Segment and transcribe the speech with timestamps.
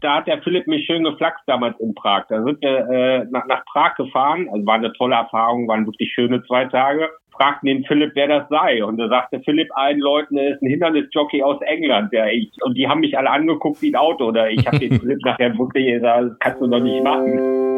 [0.00, 2.24] Da hat der Philipp mich schön geflaxt damals in Prag.
[2.28, 4.48] Da sind wir äh, nach, nach Prag gefahren.
[4.50, 7.10] Also war eine tolle Erfahrung, waren wirklich schöne zwei Tage.
[7.32, 8.84] Fragten den Philipp, wer das sei.
[8.84, 12.12] Und da sagte Philipp allen Leuten, er ist ein Hindernisjockey aus England.
[12.12, 14.26] Der ich, und die haben mich alle angeguckt wie ein Auto.
[14.28, 17.69] Oder ich habe den Philipp nachher wirklich gesagt, das kannst du doch nicht machen.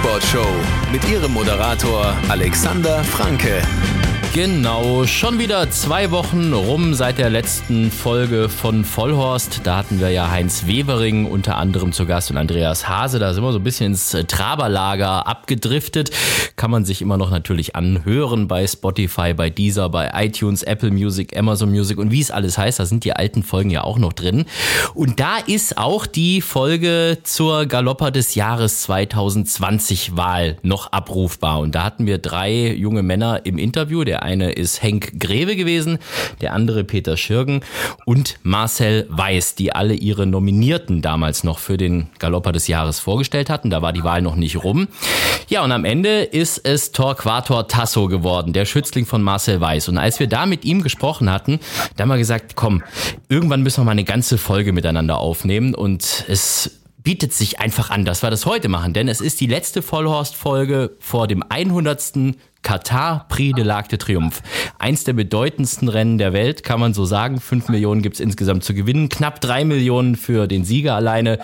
[0.00, 0.46] Rennsportshow
[0.90, 3.60] mit ihrem Moderator Alexander Franke.
[4.32, 9.62] Genau, schon wieder zwei Wochen rum seit der letzten Folge von Vollhorst.
[9.64, 13.18] Da hatten wir ja Heinz Wevering unter anderem zu Gast und Andreas Hase.
[13.18, 16.12] Da sind wir so ein bisschen ins Traberlager abgedriftet.
[16.54, 21.36] Kann man sich immer noch natürlich anhören bei Spotify, bei Deezer, bei iTunes, Apple Music,
[21.36, 22.78] Amazon Music und wie es alles heißt.
[22.78, 24.44] Da sind die alten Folgen ja auch noch drin.
[24.94, 31.58] Und da ist auch die Folge zur Galopper des Jahres 2020 Wahl noch abrufbar.
[31.58, 34.04] Und da hatten wir drei junge Männer im Interview.
[34.04, 35.98] Der eine ist Henk Greve gewesen,
[36.40, 37.60] der andere Peter Schirgen
[38.04, 43.50] und Marcel Weiß, die alle ihre Nominierten damals noch für den Galopper des Jahres vorgestellt
[43.50, 43.70] hatten.
[43.70, 44.88] Da war die Wahl noch nicht rum.
[45.48, 49.88] Ja, und am Ende ist es Torquator Tasso geworden, der Schützling von Marcel Weiß.
[49.88, 51.60] Und als wir da mit ihm gesprochen hatten,
[51.96, 52.82] da haben wir gesagt, komm,
[53.28, 58.04] irgendwann müssen wir mal eine ganze Folge miteinander aufnehmen und es bietet sich einfach an,
[58.04, 62.36] dass wir das heute machen, denn es ist die letzte Vollhorst-Folge vor dem 100.
[62.62, 64.42] Katar Prix de l'Arc de Triomphe.
[64.78, 67.40] Eins der bedeutendsten Rennen der Welt, kann man so sagen.
[67.40, 71.38] Fünf Millionen gibt's insgesamt zu gewinnen, knapp drei Millionen für den Sieger alleine.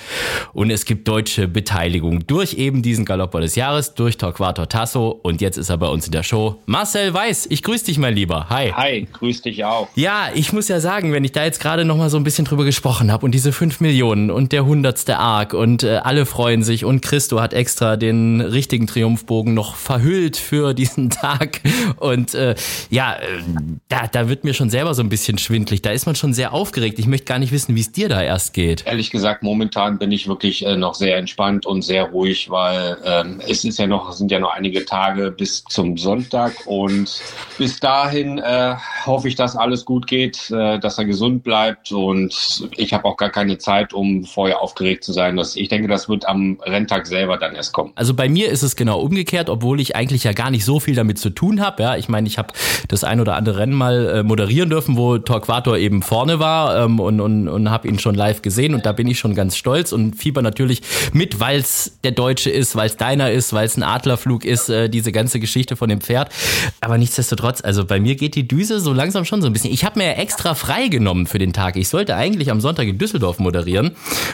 [0.53, 5.19] Und es gibt deutsche Beteiligung durch eben diesen Galopper des Jahres, durch Torquato Tasso.
[5.23, 6.61] Und jetzt ist er bei uns in der Show.
[6.67, 8.49] Marcel Weiß, ich grüße dich, mein Lieber.
[8.51, 8.73] Hi.
[8.73, 9.89] Hi, grüß dich auch.
[9.95, 12.45] Ja, ich muss ja sagen, wenn ich da jetzt gerade noch mal so ein bisschen
[12.45, 16.63] drüber gesprochen habe und diese fünf Millionen und der hundertste Arc und äh, alle freuen
[16.63, 21.61] sich und Christo hat extra den richtigen Triumphbogen noch verhüllt für diesen Tag.
[21.97, 22.55] Und äh,
[22.91, 23.43] ja, äh,
[23.89, 25.83] da, da wird mir schon selber so ein bisschen schwindlig.
[25.83, 26.99] Da ist man schon sehr aufgeregt.
[26.99, 28.87] Ich möchte gar nicht wissen, wie es dir da erst geht.
[28.87, 33.41] Ehrlich gesagt, momentan bin ich wirklich äh, noch sehr entspannt und sehr ruhig, weil ähm,
[33.47, 37.21] es ist ja noch, sind ja noch einige Tage bis zum Sonntag und
[37.59, 38.75] bis dahin äh,
[39.05, 43.17] hoffe ich, dass alles gut geht, äh, dass er gesund bleibt und ich habe auch
[43.17, 45.37] gar keine Zeit, um vorher aufgeregt zu sein.
[45.37, 47.93] Das, ich denke, das wird am Renntag selber dann erst kommen.
[47.95, 50.96] Also bei mir ist es genau umgekehrt, obwohl ich eigentlich ja gar nicht so viel
[50.97, 51.83] damit zu tun habe.
[51.83, 52.53] Ja, ich meine, ich habe
[52.89, 57.01] das ein oder andere Rennen mal äh, moderieren dürfen, wo Torquator eben vorne war ähm,
[57.01, 59.93] und, und, und habe ihn schon live gesehen und da bin ich schon ganz stolz
[59.93, 63.77] und fieber natürlich mit, weil es der Deutsche ist, weil es deiner ist, weil es
[63.77, 66.31] ein Adlerflug ist, äh, diese ganze Geschichte von dem Pferd.
[66.81, 69.73] Aber nichtsdestotrotz, also bei mir geht die Düse so langsam schon so ein bisschen.
[69.73, 71.77] Ich habe mir extra frei genommen für den Tag.
[71.77, 73.93] Ich sollte eigentlich am Sonntag in Düsseldorf moderieren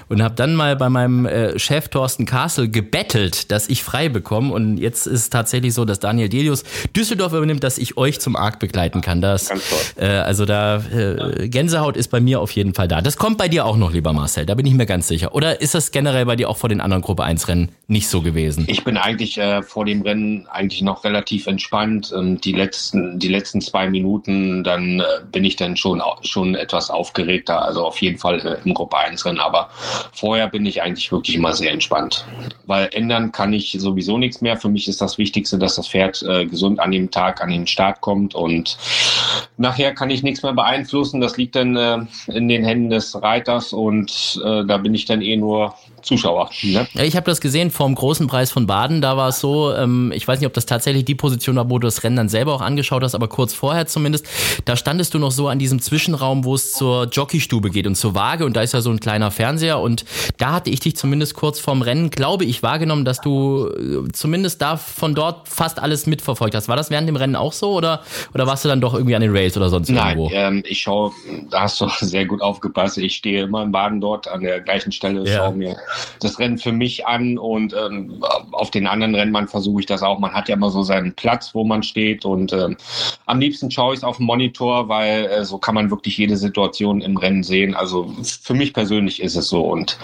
[0.08, 4.52] und habe dann mal bei meinem äh, Chef Thorsten Castle gebettelt, dass ich frei bekomme
[4.52, 6.64] und jetzt ist es tatsächlich so, dass Daniel Delius Studios
[6.94, 9.20] Düsseldorf übernimmt, dass ich euch zum Arc begleiten kann.
[9.20, 9.50] Das,
[9.96, 13.00] äh, also da äh, Gänsehaut ist bei mir auf jeden Fall da.
[13.00, 15.34] Das kommt bei dir auch noch, lieber Marcel, da bin ich mir ganz sicher.
[15.34, 18.22] Oder ist das generell bei dir auch vor den anderen Gruppe 1 Rennen nicht so
[18.22, 18.66] gewesen?
[18.68, 22.12] Ich bin eigentlich äh, vor dem Rennen eigentlich noch relativ entspannt.
[22.12, 26.90] Und die letzten, die letzten zwei Minuten, dann äh, bin ich dann schon, schon etwas
[26.90, 27.64] aufgeregter.
[27.64, 29.40] Also auf jeden Fall äh, im Gruppe 1 Rennen.
[29.40, 29.70] Aber
[30.12, 32.26] vorher bin ich eigentlich wirklich immer sehr entspannt.
[32.66, 34.56] Weil ändern kann ich sowieso nichts mehr.
[34.56, 38.00] Für mich ist das Wichtigste, dass das Pferd gesund an dem Tag an den Start
[38.00, 38.76] kommt und
[39.56, 41.20] nachher kann ich nichts mehr beeinflussen.
[41.20, 45.22] Das liegt dann äh, in den Händen des Reiters und äh, da bin ich dann
[45.22, 46.50] eh nur Zuschauer.
[46.62, 46.86] Ne?
[47.02, 49.00] Ich habe das gesehen vom großen Preis von Baden.
[49.00, 51.78] Da war es so, ähm, ich weiß nicht, ob das tatsächlich die Position war, wo
[51.78, 54.26] du das Rennen dann selber auch angeschaut hast, aber kurz vorher zumindest,
[54.64, 58.14] da standest du noch so an diesem Zwischenraum, wo es zur Jockeystube geht und zur
[58.14, 60.04] Waage und da ist ja so ein kleiner Fernseher und
[60.38, 64.62] da hatte ich dich zumindest kurz vorm Rennen, glaube ich, wahrgenommen, dass du äh, zumindest
[64.62, 66.68] da von dort fast alles mitverfolgt hast.
[66.68, 68.02] War das während dem Rennen auch so oder,
[68.34, 70.34] oder warst du dann doch irgendwie an den Rails oder sonst Nein, irgendwo?
[70.34, 71.12] Ähm, ich schaue,
[71.50, 72.98] da hast du sehr gut aufgepasst.
[72.98, 75.38] Ich stehe immer in Baden dort an der gleichen Stelle, ja.
[75.38, 75.76] schaue mir
[76.20, 80.18] das Rennen für mich an und ähm, auf den anderen Rennbahn versuche ich das auch.
[80.18, 82.76] Man hat ja immer so seinen Platz, wo man steht und ähm,
[83.26, 86.36] am liebsten schaue ich es auf dem Monitor, weil äh, so kann man wirklich jede
[86.36, 87.74] Situation im Rennen sehen.
[87.74, 89.98] Also für mich persönlich ist es so und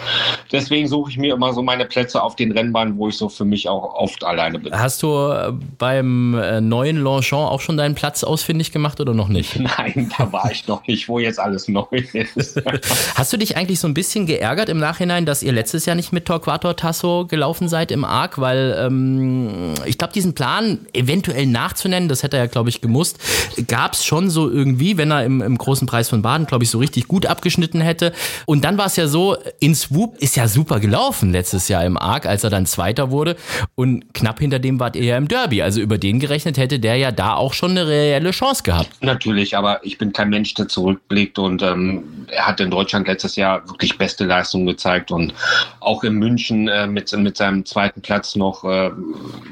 [0.53, 3.45] deswegen suche ich mir immer so meine Plätze auf den Rennbahnen, wo ich so für
[3.45, 4.73] mich auch oft alleine bin.
[4.73, 9.15] Hast du äh, beim im äh, neuen Longchamp auch schon deinen Platz ausfindig gemacht oder
[9.15, 9.59] noch nicht?
[9.79, 12.61] Nein, da war ich noch nicht, wo jetzt alles neu ist.
[13.15, 16.13] Hast du dich eigentlich so ein bisschen geärgert im Nachhinein, dass ihr letztes Jahr nicht
[16.13, 18.39] mit Torquato Tasso gelaufen seid im Arc?
[18.39, 23.19] Weil ähm, ich glaube, diesen Plan eventuell nachzunennen, das hätte er ja, glaube ich, gemusst,
[23.67, 26.71] gab es schon so irgendwie, wenn er im, im großen Preis von Baden, glaube ich,
[26.71, 28.13] so richtig gut abgeschnitten hätte.
[28.47, 31.97] Und dann war es ja so, in Swoop ist ja super gelaufen letztes Jahr im
[31.97, 33.37] Arc, als er dann Zweiter wurde.
[33.75, 35.63] Und knapp hinter dem wart ihr ja im Derby.
[35.63, 38.91] Also über den gerechnet hätte der ja da auch schon eine reelle Chance gehabt.
[39.01, 43.37] Natürlich, aber ich bin kein Mensch, der zurückblickt und ähm, er hat in Deutschland letztes
[43.37, 45.33] Jahr wirklich beste Leistungen gezeigt und
[45.81, 48.91] auch in München äh, mit, mit seinem zweiten Platz noch, äh,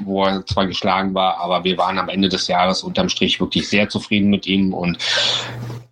[0.03, 3.69] wo er zwar geschlagen war, aber wir waren am Ende des Jahres unterm Strich wirklich
[3.69, 4.97] sehr zufrieden mit ihm und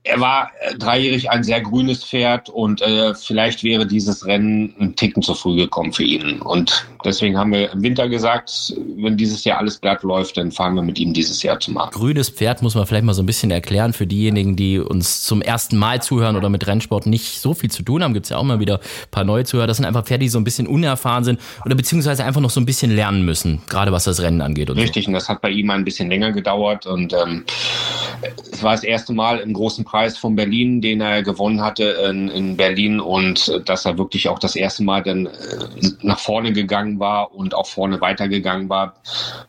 [0.05, 4.95] er war äh, dreijährig ein sehr grünes Pferd und äh, vielleicht wäre dieses Rennen ein
[4.95, 6.41] Ticken zu früh gekommen für ihn.
[6.41, 10.75] Und deswegen haben wir im Winter gesagt, wenn dieses Jahr alles glatt läuft, dann fahren
[10.75, 11.93] wir mit ihm dieses Jahr zum Markt.
[11.93, 15.41] Grünes Pferd muss man vielleicht mal so ein bisschen erklären für diejenigen, die uns zum
[15.41, 18.13] ersten Mal zuhören oder mit Rennsport nicht so viel zu tun haben.
[18.13, 19.67] Gibt es ja auch mal wieder ein paar neue Zuhörer.
[19.67, 22.59] Das sind einfach Pferde, die so ein bisschen unerfahren sind oder beziehungsweise einfach noch so
[22.59, 24.69] ein bisschen lernen müssen, gerade was das Rennen angeht.
[24.69, 25.09] Und Richtig, so.
[25.09, 27.45] und das hat bei ihm ein bisschen länger gedauert und ähm,
[28.51, 32.29] es war das erste Mal im großen Preis von Berlin, den er gewonnen hatte in,
[32.29, 35.29] in Berlin und äh, dass er wirklich auch das erste Mal dann äh,
[36.01, 38.95] nach vorne gegangen war und auch vorne weitergegangen war.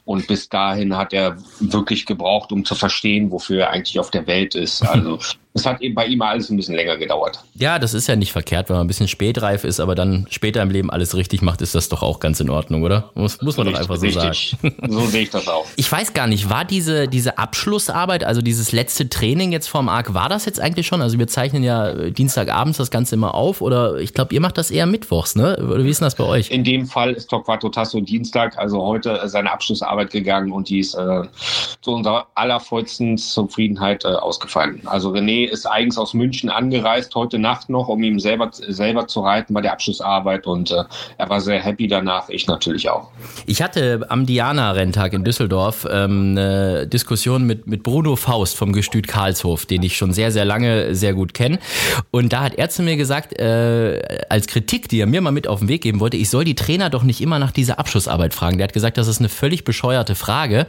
[0.04, 4.26] Und bis dahin hat er wirklich gebraucht, um zu verstehen, wofür er eigentlich auf der
[4.26, 4.82] Welt ist.
[4.82, 5.18] Also
[5.56, 7.40] es hat eben bei ihm alles ein bisschen länger gedauert.
[7.54, 10.62] Ja, das ist ja nicht verkehrt, wenn man ein bisschen spätreif ist, aber dann später
[10.62, 13.10] im Leben alles richtig macht, ist das doch auch ganz in Ordnung, oder?
[13.14, 14.56] Muss, muss man richtig, doch einfach so richtig.
[14.60, 14.92] sagen.
[14.92, 15.66] So sehe ich das auch.
[15.78, 20.14] Ich weiß gar nicht, war diese, diese Abschlussarbeit, also dieses letzte Training jetzt vorm Arc,
[20.14, 21.00] war das jetzt eigentlich schon?
[21.00, 24.58] Also wir zeichnen ja äh, Dienstagabends das Ganze immer auf oder ich glaube, ihr macht
[24.58, 25.56] das eher mittwochs, ne?
[25.60, 26.50] Wie ist denn das bei euch?
[26.50, 30.80] In dem Fall ist Torquato Tasso Dienstag, also heute äh, seine Abschlussarbeit gegangen und die
[30.80, 31.22] ist äh,
[31.80, 34.80] zu unserer allervollsten Zufriedenheit äh, ausgefallen.
[34.86, 39.20] Also René ist eigens aus München angereist, heute Nacht noch, um ihm selber, selber zu
[39.20, 40.84] reiten bei der Abschlussarbeit und äh,
[41.18, 43.10] er war sehr happy danach, ich natürlich auch.
[43.46, 49.08] Ich hatte am Diana-Renntag in Düsseldorf ähm, eine Diskussion mit, mit Bruno Faust vom Gestüt
[49.08, 51.58] Karlshof, den ich schon sehr, sehr lange sehr gut kenne.
[52.10, 55.48] Und da hat er zu mir gesagt, äh, als Kritik, die er mir mal mit
[55.48, 58.34] auf den Weg geben wollte, ich soll die Trainer doch nicht immer nach dieser Abschlussarbeit
[58.34, 58.58] fragen.
[58.58, 60.66] Der hat gesagt, das ist eine völlig bescheuerte Frage,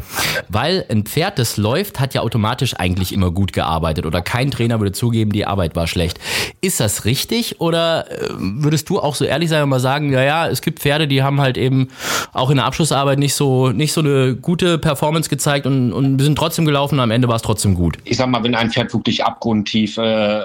[0.50, 4.67] weil ein Pferd, das läuft, hat ja automatisch eigentlich immer gut gearbeitet oder kein Trainer
[4.68, 6.19] Trainer würde zugeben, die Arbeit war schlecht.
[6.60, 10.24] Ist das richtig oder äh, würdest du auch so ehrlich sein und mal sagen, ja,
[10.24, 11.88] ja, es gibt Pferde, die haben halt eben
[12.34, 16.38] auch in der Abschlussarbeit nicht so, nicht so eine gute Performance gezeigt und, und sind
[16.38, 17.98] trotzdem gelaufen und am Ende war es trotzdem gut?
[18.04, 20.42] Ich sag mal, wenn ein Pferd wirklich abgrundtief äh,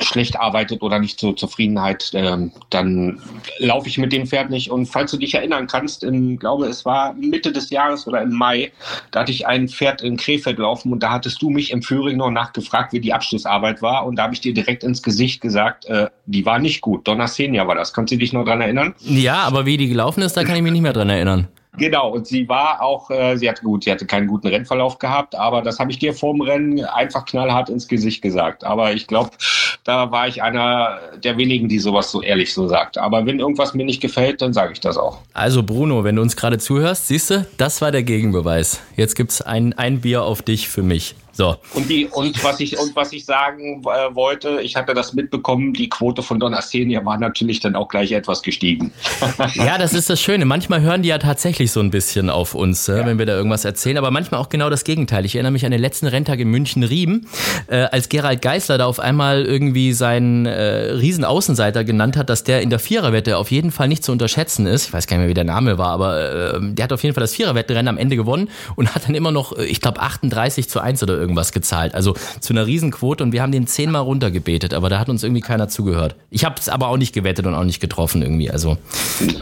[0.00, 2.36] schlecht arbeitet oder nicht zur Zufriedenheit, äh,
[2.68, 3.20] dann
[3.58, 4.70] laufe ich mit dem Pferd nicht.
[4.70, 8.32] Und falls du dich erinnern kannst, ich glaube, es war Mitte des Jahres oder im
[8.32, 8.72] Mai,
[9.12, 12.18] da hatte ich ein Pferd in Krefeld laufen und da hattest du mich im Führing
[12.18, 14.06] noch nachgefragt, wie die Abschlussarbeit Arbeit war.
[14.06, 17.06] Und da habe ich dir direkt ins Gesicht gesagt, äh, die war nicht gut.
[17.06, 17.92] Donna Senia war das.
[17.92, 18.94] Kannst du dich noch dran erinnern?
[19.00, 21.48] Ja, aber wie die gelaufen ist, da kann ich mich nicht mehr dran erinnern.
[21.78, 25.34] Genau, und sie war auch, äh, sie hatte gut, sie hatte keinen guten Rennverlauf gehabt,
[25.34, 28.62] aber das habe ich dir vorm Rennen einfach knallhart ins Gesicht gesagt.
[28.62, 29.30] Aber ich glaube,
[29.82, 32.98] da war ich einer der wenigen, die sowas so ehrlich so sagt.
[32.98, 35.20] Aber wenn irgendwas mir nicht gefällt, dann sage ich das auch.
[35.32, 38.82] Also Bruno, wenn du uns gerade zuhörst, siehst du, das war der Gegenbeweis.
[38.96, 41.14] Jetzt gibt's ein, ein Bier auf dich für mich.
[41.32, 41.56] So.
[41.74, 45.72] Und, die, und, was ich, und was ich sagen äh, wollte, ich hatte das mitbekommen,
[45.72, 48.92] die Quote von Don Arsenia war natürlich dann auch gleich etwas gestiegen.
[49.54, 50.44] ja, das ist das Schöne.
[50.44, 53.06] Manchmal hören die ja tatsächlich so ein bisschen auf uns, äh, ja.
[53.06, 55.24] wenn wir da irgendwas erzählen, aber manchmal auch genau das Gegenteil.
[55.24, 57.26] Ich erinnere mich an den letzten Renntag in München-Riem,
[57.68, 62.60] äh, als Gerald Geisler da auf einmal irgendwie seinen äh, Riesenaußenseiter genannt hat, dass der
[62.60, 64.88] in der Viererwette auf jeden Fall nicht zu unterschätzen ist.
[64.88, 67.14] Ich weiß gar nicht mehr, wie der Name war, aber äh, der hat auf jeden
[67.14, 70.68] Fall das Viererwettenrennen am Ende gewonnen und hat dann immer noch, äh, ich glaube, 38
[70.68, 71.94] zu 1 oder irgendwas gezahlt.
[71.94, 75.40] Also zu einer Riesenquote und wir haben den zehnmal runtergebetet, aber da hat uns irgendwie
[75.40, 76.16] keiner zugehört.
[76.30, 78.50] Ich habe es aber auch nicht gewettet und auch nicht getroffen irgendwie.
[78.50, 78.76] Also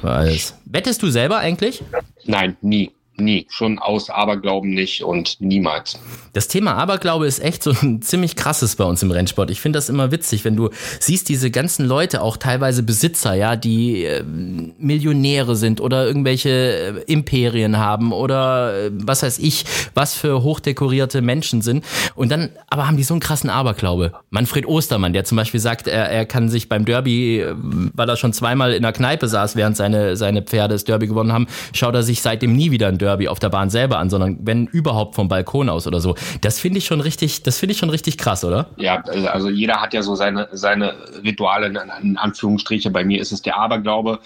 [0.02, 0.54] alles.
[0.66, 1.82] Wettest du selber eigentlich?
[2.24, 2.92] Nein, nie.
[3.20, 5.98] Nie, schon aus Aberglauben nicht und niemals.
[6.32, 9.50] Das Thema Aberglaube ist echt so ein ziemlich krasses bei uns im Rennsport.
[9.50, 13.56] Ich finde das immer witzig, wenn du siehst diese ganzen Leute, auch teilweise Besitzer, ja,
[13.56, 20.14] die äh, Millionäre sind oder irgendwelche äh, Imperien haben oder äh, was weiß ich, was
[20.14, 21.84] für hochdekorierte Menschen sind.
[22.14, 24.12] Und dann aber haben die so einen krassen Aberglaube.
[24.30, 27.54] Manfred Ostermann, der zum Beispiel sagt, er, er kann sich beim Derby, äh,
[27.94, 31.32] weil er schon zweimal in der Kneipe saß, während seine, seine Pferde das Derby gewonnen
[31.32, 34.08] haben, schaut er sich seitdem nie wieder ein Derby Derby auf der Bahn selber an,
[34.08, 36.14] sondern wenn überhaupt vom Balkon aus oder so.
[36.40, 38.66] Das finde ich schon richtig, das finde ich schon richtig krass, oder?
[38.76, 41.66] Ja, also jeder hat ja so seine, seine Rituale,
[42.02, 42.90] in Anführungsstriche.
[42.90, 44.20] Bei mir ist es der Aberglaube.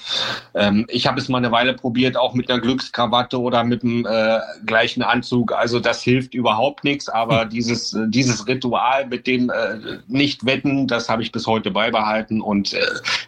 [0.54, 4.06] Ähm, ich habe es mal eine Weile probiert, auch mit einer Glückskrawatte oder mit dem
[4.06, 5.52] äh, gleichen Anzug.
[5.52, 11.08] Also das hilft überhaupt nichts, aber dieses, äh, dieses Ritual mit dem äh, Nicht-Wetten, das
[11.08, 12.80] habe ich bis heute beibehalten und äh,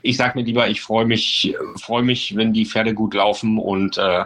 [0.03, 3.97] ich sage mir lieber, ich freue mich, freue mich, wenn die Pferde gut laufen und
[3.97, 4.25] äh,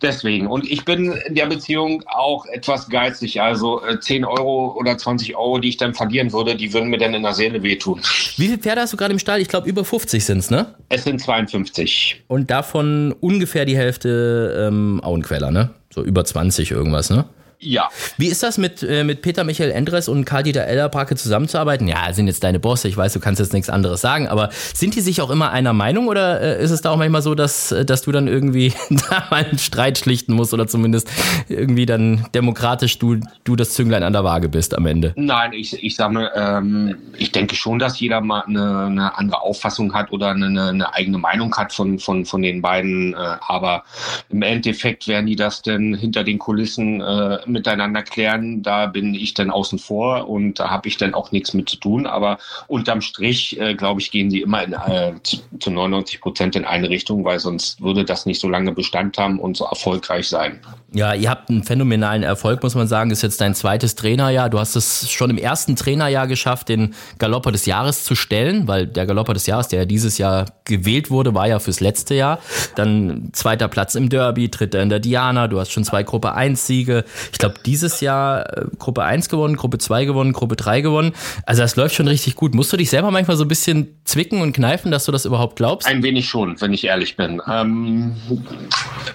[0.00, 0.27] deswegen.
[0.46, 3.40] Und ich bin in der Beziehung auch etwas geizig.
[3.40, 6.98] Also äh, 10 Euro oder 20 Euro, die ich dann verlieren würde, die würden mir
[6.98, 8.00] dann in der Seele wehtun.
[8.36, 9.40] Wie viele Pferde hast du gerade im Stall?
[9.40, 10.74] Ich glaube, über 50 sind es, ne?
[10.88, 12.24] Es sind 52.
[12.28, 15.70] Und davon ungefähr die Hälfte ähm, Auenqueller, ne?
[15.90, 17.24] So über 20 irgendwas, ne?
[17.60, 17.88] Ja.
[18.18, 21.88] Wie ist das mit, äh, mit Peter Michael Endres und Karl-Dieter Ellerbracke zusammenzuarbeiten?
[21.88, 24.94] Ja, sind jetzt deine Bosse, ich weiß, du kannst jetzt nichts anderes sagen, aber sind
[24.94, 27.72] die sich auch immer einer Meinung oder äh, ist es da auch manchmal so, dass,
[27.72, 31.10] äh, dass du dann irgendwie da mal einen Streit schlichten musst oder zumindest
[31.48, 35.12] irgendwie dann demokratisch du, du das Zünglein an der Waage bist am Ende?
[35.16, 39.42] Nein, ich, ich sage mal, ähm, ich denke schon, dass jeder mal eine, eine andere
[39.42, 43.82] Auffassung hat oder eine, eine eigene Meinung hat von, von, von den beiden, äh, aber
[44.28, 48.62] im Endeffekt werden die das denn hinter den Kulissen äh, miteinander klären.
[48.62, 51.76] Da bin ich dann außen vor und da habe ich dann auch nichts mit zu
[51.76, 52.06] tun.
[52.06, 55.14] Aber unterm Strich, äh, glaube ich, gehen sie immer in, äh,
[55.58, 59.38] zu 99 Prozent in eine Richtung, weil sonst würde das nicht so lange Bestand haben
[59.38, 60.60] und so erfolgreich sein.
[60.94, 63.10] Ja, ihr habt einen phänomenalen Erfolg, muss man sagen.
[63.10, 64.48] Ist jetzt dein zweites Trainerjahr.
[64.48, 68.86] Du hast es schon im ersten Trainerjahr geschafft, den Galopper des Jahres zu stellen, weil
[68.86, 72.38] der Galopper des Jahres, der ja dieses Jahr gewählt wurde, war ja fürs letzte Jahr.
[72.74, 75.46] Dann zweiter Platz im Derby, dritter in der Diana.
[75.46, 77.04] Du hast schon zwei Gruppe 1 Siege.
[77.32, 81.12] Ich glaube, dieses Jahr äh, Gruppe 1 gewonnen, Gruppe 2 gewonnen, Gruppe 3 gewonnen.
[81.44, 82.54] Also das läuft schon richtig gut.
[82.54, 85.56] Musst du dich selber manchmal so ein bisschen zwicken und kneifen, dass du das überhaupt
[85.56, 85.86] glaubst?
[85.86, 87.42] Ein wenig schon, wenn ich ehrlich bin.
[87.46, 88.16] Ähm,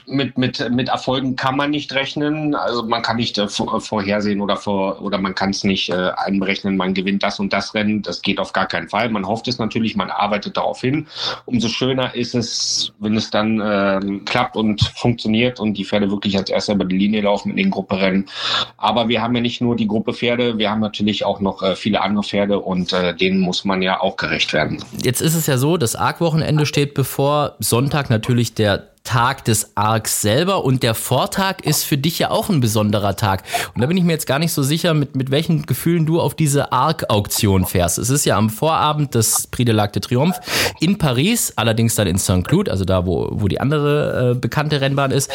[0.05, 2.55] mit, mit, mit Erfolgen kann man nicht rechnen.
[2.55, 6.77] Also man kann nicht äh, vorhersehen oder vor, oder man kann es nicht äh, einberechnen,
[6.77, 8.01] man gewinnt das und das Rennen.
[8.01, 9.09] Das geht auf gar keinen Fall.
[9.09, 11.07] Man hofft es natürlich, man arbeitet darauf hin.
[11.45, 16.37] Umso schöner ist es, wenn es dann äh, klappt und funktioniert und die Pferde wirklich
[16.37, 18.29] als erster über die Linie laufen in den Grupperennen.
[18.77, 21.75] Aber wir haben ja nicht nur die Gruppe Pferde, wir haben natürlich auch noch äh,
[21.75, 24.83] viele andere Pferde und äh, denen muss man ja auch gerecht werden.
[25.01, 27.55] Jetzt ist es ja so, das Arc-Wochenende steht bevor.
[27.59, 32.49] Sonntag natürlich der Tag des Arcs selber und der Vortag ist für dich ja auch
[32.49, 33.43] ein besonderer Tag.
[33.75, 36.19] Und da bin ich mir jetzt gar nicht so sicher, mit, mit welchen Gefühlen du
[36.19, 37.99] auf diese Arc-Auktion fährst.
[37.99, 40.41] Es ist ja am Vorabend des Prix de l'Arc de Triomphe
[40.79, 45.11] in Paris, allerdings dann in Saint-Cloud, also da, wo, wo die andere äh, bekannte Rennbahn
[45.11, 45.29] ist,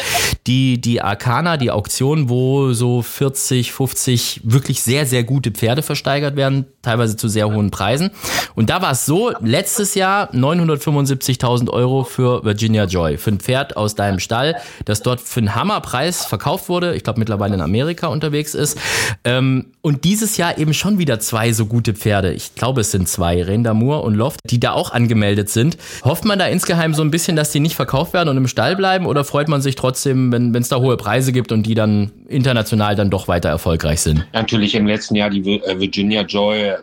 [0.45, 6.35] die, die Arcana, die Auktion, wo so 40, 50 wirklich sehr, sehr gute Pferde versteigert
[6.35, 8.11] werden, teilweise zu sehr hohen Preisen.
[8.55, 13.68] Und da war es so, letztes Jahr 975.000 Euro für Virginia Joy, für ein Pferd,
[13.69, 17.61] Pferd aus deinem Stall, das dort für einen Hammerpreis verkauft wurde, ich glaube mittlerweile in
[17.61, 18.77] Amerika unterwegs ist.
[19.23, 22.33] Ähm, und dieses Jahr eben schon wieder zwei so gute Pferde.
[22.33, 25.77] Ich glaube, es sind zwei, Rendamur und Loft, die da auch angemeldet sind.
[26.03, 28.75] Hofft man da insgeheim so ein bisschen, dass die nicht verkauft werden und im Stall
[28.75, 32.11] bleiben oder freut man sich trotzdem, wenn es da hohe Preise gibt und die dann
[32.27, 34.25] international dann doch weiter erfolgreich sind?
[34.33, 36.73] Natürlich im letzten Jahr die äh, Virginia Joy,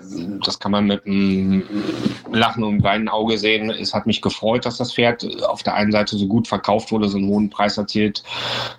[0.45, 1.63] das kann man mit einem
[2.33, 3.71] Lachen und Weinen Auge sehen.
[3.71, 6.93] Es hat mich gefreut, dass das Pferd auf der einen Seite so gut verkauft verkauft
[6.93, 8.23] wurde, so einen hohen Preis erzielt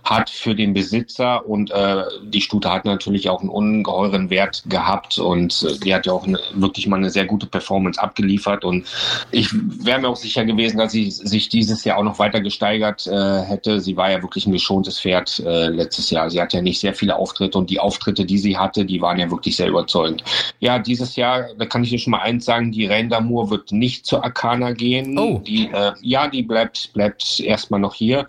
[0.04, 1.46] hat für den Besitzer.
[1.48, 6.06] Und äh, die Stute hat natürlich auch einen ungeheuren Wert gehabt und äh, die hat
[6.06, 8.64] ja auch eine, wirklich mal eine sehr gute Performance abgeliefert.
[8.64, 8.86] Und
[9.32, 13.08] ich wäre mir auch sicher gewesen, dass sie sich dieses Jahr auch noch weiter gesteigert
[13.08, 13.80] äh, hätte.
[13.82, 16.30] Sie war ja wirklich ein geschontes Pferd äh, letztes Jahr.
[16.30, 19.20] Sie hat ja nicht sehr viele Auftritte und die Auftritte, die sie hatte, die waren
[19.20, 20.24] ja wirklich sehr überzeugend.
[20.60, 23.72] Ja, dieses Jahr, da kann ich dir schon mal eins sagen, die Reine d'Amour wird
[23.72, 25.18] nicht zur Arcana gehen.
[25.18, 25.42] Oh.
[25.46, 28.28] Die, äh, ja, die bleibt, bleibt erstmal erstmal noch hier.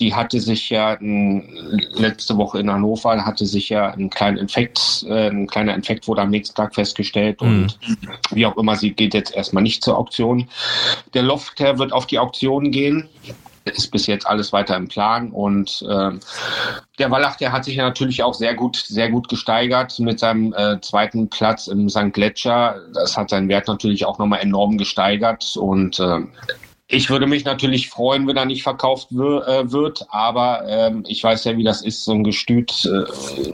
[0.00, 5.28] Die hatte sich ja letzte Woche in Hannover hatte sich ja ein kleiner Infekt, äh,
[5.28, 7.48] ein kleiner Infekt wurde am nächsten Tag festgestellt mhm.
[7.48, 7.78] und
[8.30, 10.48] wie auch immer, sie geht jetzt erstmal nicht zur Auktion.
[11.14, 13.08] Der Loft, der wird auf die Auktion gehen
[13.64, 16.12] ist bis jetzt alles weiter im Plan und äh,
[16.98, 20.54] der Wallach, der hat sich ja natürlich auch sehr gut, sehr gut gesteigert mit seinem
[20.54, 22.14] äh, zweiten Platz im St.
[22.14, 22.76] Gletscher.
[22.94, 26.20] Das hat seinen Wert natürlich auch nochmal enorm gesteigert und äh,
[26.90, 31.44] ich würde mich natürlich freuen, wenn er nicht verkauft äh, wird, aber ähm, ich weiß
[31.44, 33.04] ja, wie das ist, so ein Gestüt, äh,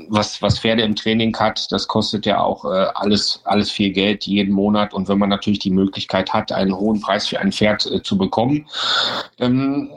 [0.09, 4.25] was, was Pferde im Training hat, das kostet ja auch äh, alles, alles viel Geld
[4.25, 4.95] jeden Monat.
[4.95, 8.17] Und wenn man natürlich die Möglichkeit hat, einen hohen Preis für ein Pferd äh, zu
[8.17, 8.69] bekommen,
[9.41, 9.91] ähm,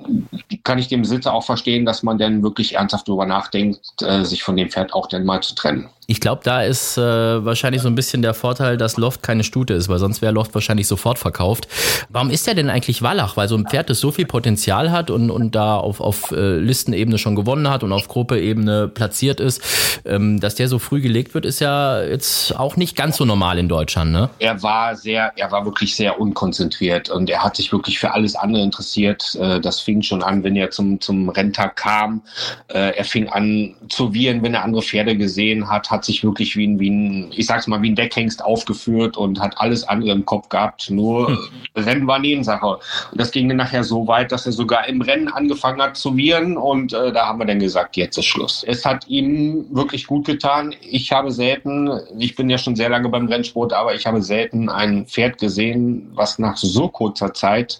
[0.64, 4.42] kann ich dem Besitzer auch verstehen, dass man dann wirklich ernsthaft darüber nachdenkt, äh, sich
[4.42, 5.90] von dem Pferd auch dann mal zu trennen.
[6.10, 9.74] Ich glaube, da ist äh, wahrscheinlich so ein bisschen der Vorteil, dass Loft keine Stute
[9.74, 11.68] ist, weil sonst wäre Loft wahrscheinlich sofort verkauft.
[12.08, 13.36] Warum ist der denn eigentlich Wallach?
[13.36, 16.60] Weil so ein Pferd, das so viel Potenzial hat und, und da auf, auf äh,
[16.60, 19.62] Listenebene schon gewonnen hat und auf Gruppeebene platziert ist,
[20.06, 23.60] ähm, dass der so früh gelegt wird, ist ja jetzt auch nicht ganz so normal
[23.60, 24.30] in Deutschland, ne?
[24.40, 28.34] Er war sehr, er war wirklich sehr unkonzentriert und er hat sich wirklich für alles
[28.34, 29.36] andere interessiert.
[29.42, 32.22] Äh, das fing schon an, wenn er zum, zum Renntag kam.
[32.70, 36.56] Äh, er fing an zu wiehern, wenn er andere Pferde gesehen hat, hat sich wirklich
[36.56, 40.12] wie ein, wie ein, ich sag's mal, wie ein Deckhengst aufgeführt und hat alles andere
[40.12, 40.90] im Kopf gehabt.
[40.90, 41.38] Nur hm.
[41.76, 42.66] Rennen war Nebensache.
[42.68, 46.16] Und das ging dann nachher so weit, dass er sogar im Rennen angefangen hat zu
[46.18, 48.64] wiehern und äh, da haben wir dann gesagt, jetzt ist Schluss.
[48.68, 50.76] Es hat ihm wirklich gut getan.
[50.82, 54.70] Ich habe selten, ich bin ja schon sehr lange beim Rennsport, aber ich habe selten
[54.70, 57.80] ein Pferd gesehen, was nach so kurzer Zeit,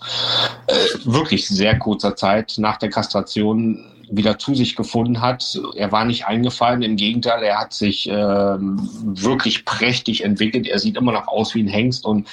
[0.68, 0.74] äh,
[1.06, 5.60] wirklich sehr kurzer Zeit nach der Kastration wieder zu sich gefunden hat.
[5.76, 10.68] Er war nicht eingefallen, im Gegenteil, er hat sich ähm, wirklich prächtig entwickelt.
[10.68, 12.28] Er sieht immer noch aus wie ein Hengst und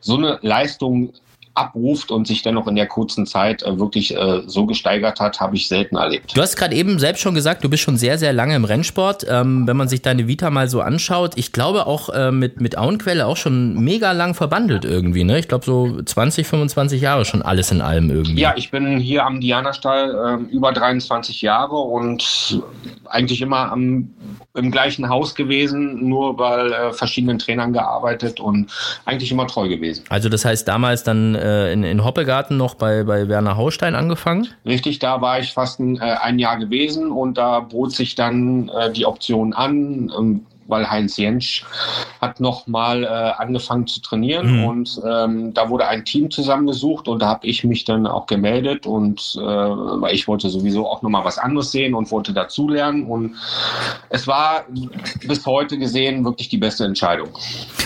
[0.00, 1.12] so eine Leistung
[1.54, 5.40] abruft und sich dann noch in der kurzen Zeit äh, wirklich äh, so gesteigert hat,
[5.40, 6.36] habe ich selten erlebt.
[6.36, 9.26] Du hast gerade eben selbst schon gesagt, du bist schon sehr, sehr lange im Rennsport.
[9.28, 12.78] Ähm, wenn man sich deine Vita mal so anschaut, ich glaube auch äh, mit, mit
[12.78, 15.38] Auenquelle auch schon mega lang verbandelt irgendwie, ne?
[15.38, 18.40] Ich glaube so 20, 25 Jahre schon alles in allem irgendwie.
[18.40, 22.60] Ja, ich bin hier am Diana-Stall äh, über 23 Jahre und
[23.06, 24.10] eigentlich immer am,
[24.54, 28.70] im gleichen Haus gewesen, nur bei äh, verschiedenen Trainern gearbeitet und
[29.04, 30.04] eigentlich immer treu gewesen.
[30.08, 34.48] Also das heißt damals dann äh, in, in Hoppegarten noch bei, bei Werner Haustein angefangen?
[34.64, 38.68] Richtig, da war ich fast ein, äh, ein Jahr gewesen und da bot sich dann
[38.68, 40.12] äh, die Option an.
[40.16, 41.64] Ähm, weil Heinz Jentsch
[42.20, 44.64] hat nochmal äh, angefangen zu trainieren mhm.
[44.64, 48.86] und ähm, da wurde ein Team zusammengesucht und da habe ich mich dann auch gemeldet
[48.86, 53.36] und äh, weil ich wollte sowieso auch nochmal was anderes sehen und wollte dazulernen und
[54.08, 54.64] es war
[55.26, 57.28] bis heute gesehen wirklich die beste Entscheidung.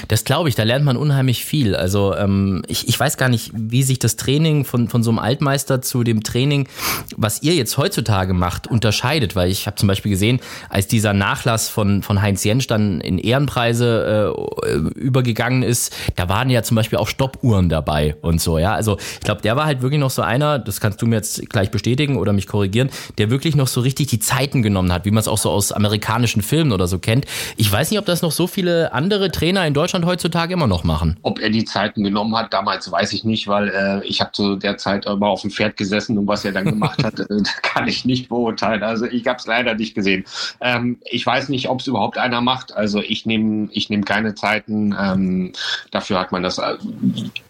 [0.08, 1.74] Das glaube ich, da lernt man unheimlich viel.
[1.74, 5.18] Also ähm, ich, ich weiß gar nicht, wie sich das Training von, von so einem
[5.18, 6.68] Altmeister zu dem Training,
[7.16, 11.68] was ihr jetzt heutzutage macht, unterscheidet, weil ich habe zum Beispiel gesehen, als dieser Nachlass
[11.68, 16.98] von, von Heinz Jentsch dann in Ehrenpreise äh, übergegangen ist, da waren ja zum Beispiel
[16.98, 18.74] auch Stoppuhren dabei und so, ja.
[18.74, 21.48] Also ich glaube, der war halt wirklich noch so einer, das kannst du mir jetzt
[21.48, 25.10] gleich bestätigen oder mich korrigieren, der wirklich noch so richtig die Zeiten genommen hat, wie
[25.10, 27.26] man es auch so aus amerikanischen Filmen oder so kennt.
[27.56, 30.84] Ich weiß nicht, ob das noch so viele andere Trainer in Deutschland heutzutage immer noch
[30.84, 31.16] machen.
[31.22, 34.56] Ob er die Zeiten genommen hat, damals weiß ich nicht, weil äh, ich habe zu
[34.56, 37.88] der Zeit immer auf dem Pferd gesessen und was er dann gemacht hat, äh, kann
[37.88, 38.82] ich nicht beurteilen.
[38.82, 40.24] Also ich habe es leider nicht gesehen.
[40.60, 42.76] Ähm, ich weiß nicht, ob es überhaupt einer macht macht.
[42.76, 44.94] Also ich nehme ich nehm keine Zeiten.
[44.98, 45.52] Ähm,
[45.90, 46.76] dafür hat man das, äh,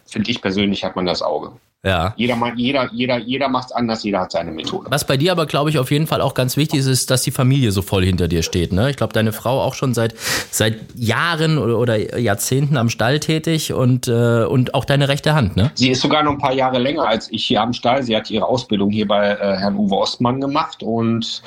[0.06, 1.52] finde ich persönlich, hat man das Auge.
[1.84, 2.14] Ja.
[2.16, 4.86] Jeder, jeder, jeder, jeder macht es anders, jeder hat seine Methode.
[4.90, 7.22] Was bei dir aber, glaube ich, auf jeden Fall auch ganz wichtig ist, ist, dass
[7.22, 8.72] die Familie so voll hinter dir steht.
[8.72, 8.88] Ne?
[8.88, 10.14] Ich glaube, deine Frau auch schon seit,
[10.50, 15.56] seit Jahren oder, oder Jahrzehnten am Stall tätig und, äh, und auch deine rechte Hand.
[15.56, 15.70] Ne?
[15.74, 18.02] Sie ist sogar noch ein paar Jahre länger als ich hier am Stall.
[18.02, 21.42] Sie hat ihre Ausbildung hier bei äh, Herrn Uwe Ostmann gemacht und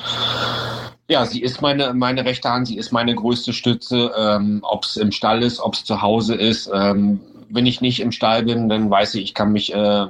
[1.09, 4.97] ja, sie ist meine, meine rechte Hand, sie ist meine größte Stütze, ähm, ob es
[4.97, 6.69] im Stall ist, ob es zu Hause ist.
[6.71, 10.05] Ähm, wenn ich nicht im Stall bin, dann weiß ich, ich kann mich äh,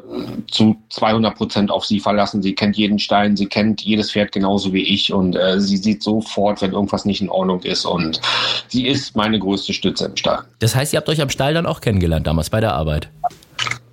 [0.49, 2.41] zu 200 Prozent auf sie verlassen.
[2.41, 6.03] Sie kennt jeden Stein, sie kennt jedes Pferd genauso wie ich und äh, sie sieht
[6.03, 8.21] sofort, wenn irgendwas nicht in Ordnung ist und
[8.67, 10.43] sie ist meine größte Stütze im Stall.
[10.59, 13.09] Das heißt, ihr habt euch am Stall dann auch kennengelernt damals bei der Arbeit?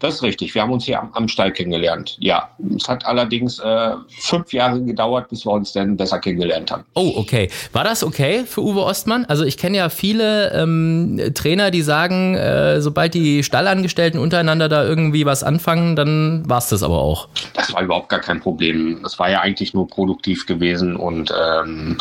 [0.04, 0.54] Das ist richtig.
[0.54, 2.18] Wir haben uns hier am, am Stall kennengelernt.
[2.20, 6.84] Ja, es hat allerdings äh, fünf Jahre gedauert, bis wir uns dann besser kennengelernt haben.
[6.92, 7.48] Oh, okay.
[7.72, 9.24] War das okay für Uwe Ostmann?
[9.24, 14.84] Also ich kenne ja viele ähm, Trainer, die sagen, äh, sobald die Stallangestellten untereinander da
[14.84, 17.28] irgendwie was anfangen, dann war es das aber auch.
[17.54, 19.00] Das war überhaupt gar kein Problem.
[19.02, 21.96] Das war ja eigentlich nur produktiv gewesen und ähm,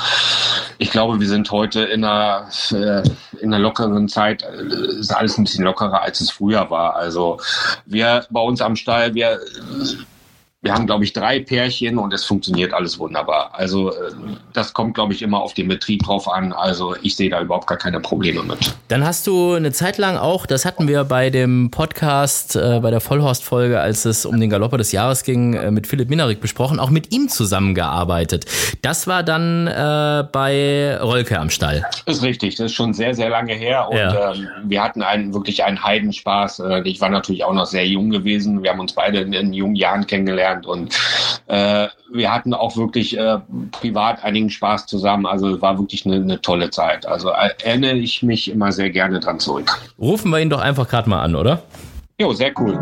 [0.78, 3.04] ich glaube, wir sind heute in einer, äh,
[3.40, 4.44] in einer lockeren Zeit.
[4.44, 6.98] Äh, ist alles ein bisschen lockerer, als es früher war.
[6.98, 7.40] Also
[7.94, 9.40] wir bei uns am Stall, wir
[10.64, 13.52] wir haben, glaube ich, drei Pärchen und es funktioniert alles wunderbar.
[13.54, 14.12] Also äh,
[14.54, 16.54] das kommt, glaube ich, immer auf den Betrieb drauf an.
[16.54, 18.74] Also ich sehe da überhaupt gar keine Probleme mit.
[18.88, 22.92] Dann hast du eine Zeit lang auch, das hatten wir bei dem Podcast, äh, bei
[22.92, 26.80] der Vollhorst-Folge, als es um den Galopper des Jahres ging, äh, mit Philipp Minarik besprochen,
[26.80, 28.46] auch mit ihm zusammengearbeitet.
[28.82, 31.86] Das war dann äh, bei Rolke am Stall.
[32.06, 34.32] Das ist richtig, das ist schon sehr, sehr lange her und ja.
[34.32, 36.60] ähm, wir hatten einen, wirklich einen Heidenspaß.
[36.60, 38.64] Äh, ich war natürlich auch noch sehr jung gewesen.
[38.64, 40.94] Wir haben uns beide in, in jungen Jahren kennengelernt kennengelernt und
[41.48, 43.40] äh, wir hatten auch wirklich äh,
[43.72, 45.26] privat einigen Spaß zusammen.
[45.26, 47.06] Also es war wirklich eine, eine tolle Zeit.
[47.06, 49.72] Also erinnere ich mich immer sehr gerne dran zurück.
[50.00, 51.64] Rufen wir ihn doch einfach gerade mal an, oder?
[52.20, 52.80] Jo, sehr cool.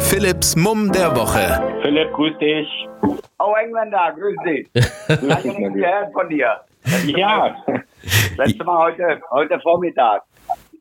[0.00, 1.62] Philipps Mumm der Woche.
[1.82, 2.68] Philipp, grüß dich.
[3.38, 4.68] Oh, Engländer, grüß dich.
[5.22, 6.60] Lange nicht gehört von dir.
[7.16, 7.56] Ja.
[8.36, 10.22] Letztes Mal heute, heute Vormittag.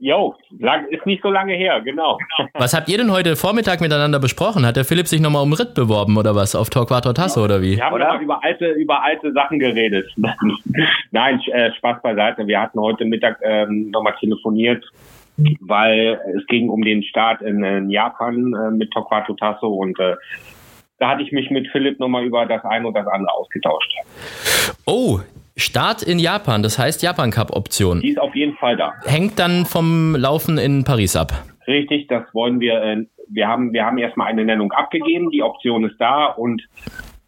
[0.01, 2.17] Jo, lang, ist nicht so lange her, genau.
[2.53, 4.65] Was habt ihr denn heute Vormittag miteinander besprochen?
[4.65, 6.55] Hat der Philipp sich nochmal um Ritt beworben oder was?
[6.55, 7.75] Auf Torquato Tasso oder wie?
[7.75, 8.17] Wir haben Oder?
[8.21, 10.09] über alte, über alte Sachen geredet.
[11.11, 12.47] Nein, äh, Spaß beiseite.
[12.47, 14.85] Wir hatten heute Mittag ähm, nochmal telefoniert,
[15.59, 20.15] weil es ging um den Start in, in Japan äh, mit Torquato Tasso und äh,
[20.99, 23.93] da hatte ich mich mit Philipp nochmal über das eine und das andere ausgetauscht.
[24.85, 25.19] Oh,
[25.59, 28.01] Start in Japan, das heißt Japan Cup Option.
[28.01, 28.93] Die ist auf jeden Fall da.
[29.05, 31.31] Hängt dann vom Laufen in Paris ab.
[31.67, 32.81] Richtig, das wollen wir.
[32.81, 35.29] Äh, wir haben, wir haben erstmal eine Nennung abgegeben.
[35.29, 36.63] Die Option ist da und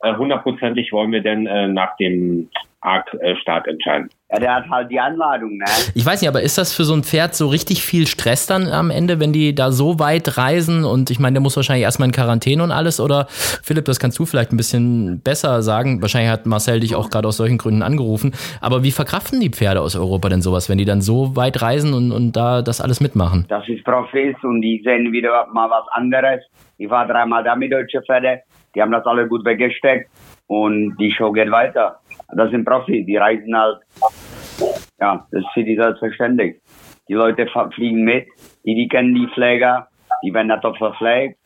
[0.02, 2.50] äh, hundertprozentig wollen wir dann äh, nach dem
[2.82, 4.10] ARC-Start entscheiden.
[4.32, 5.66] Ja, der hat halt die Anladung, ne?
[5.94, 8.68] Ich weiß nicht, aber ist das für so ein Pferd so richtig viel Stress dann
[8.68, 10.86] am Ende, wenn die da so weit reisen?
[10.86, 13.00] Und ich meine, der muss wahrscheinlich erstmal in Quarantäne und alles.
[13.00, 16.02] Oder Philipp, das kannst du vielleicht ein bisschen besser sagen.
[16.02, 18.34] Wahrscheinlich hat Marcel dich auch gerade aus solchen Gründen angerufen.
[18.62, 21.94] Aber wie verkraften die Pferde aus Europa denn sowas, wenn die dann so weit reisen
[21.94, 23.46] und, und da das alles mitmachen?
[23.50, 26.42] Das ist Profis und die sehen wieder mal was anderes.
[26.78, 28.42] Ich war dreimal da mit deutschen Pferde.
[28.74, 30.10] Die haben das alle gut weggesteckt
[30.48, 32.01] und die Show geht weiter.
[32.36, 33.82] Das sind Profis, die reisen halt.
[35.00, 36.62] Ja, das ist für die selbstverständlich.
[37.08, 38.28] Die Leute fliegen mit,
[38.64, 39.88] die, die kennen die Pfleger,
[40.24, 41.38] die werden da top verpflegt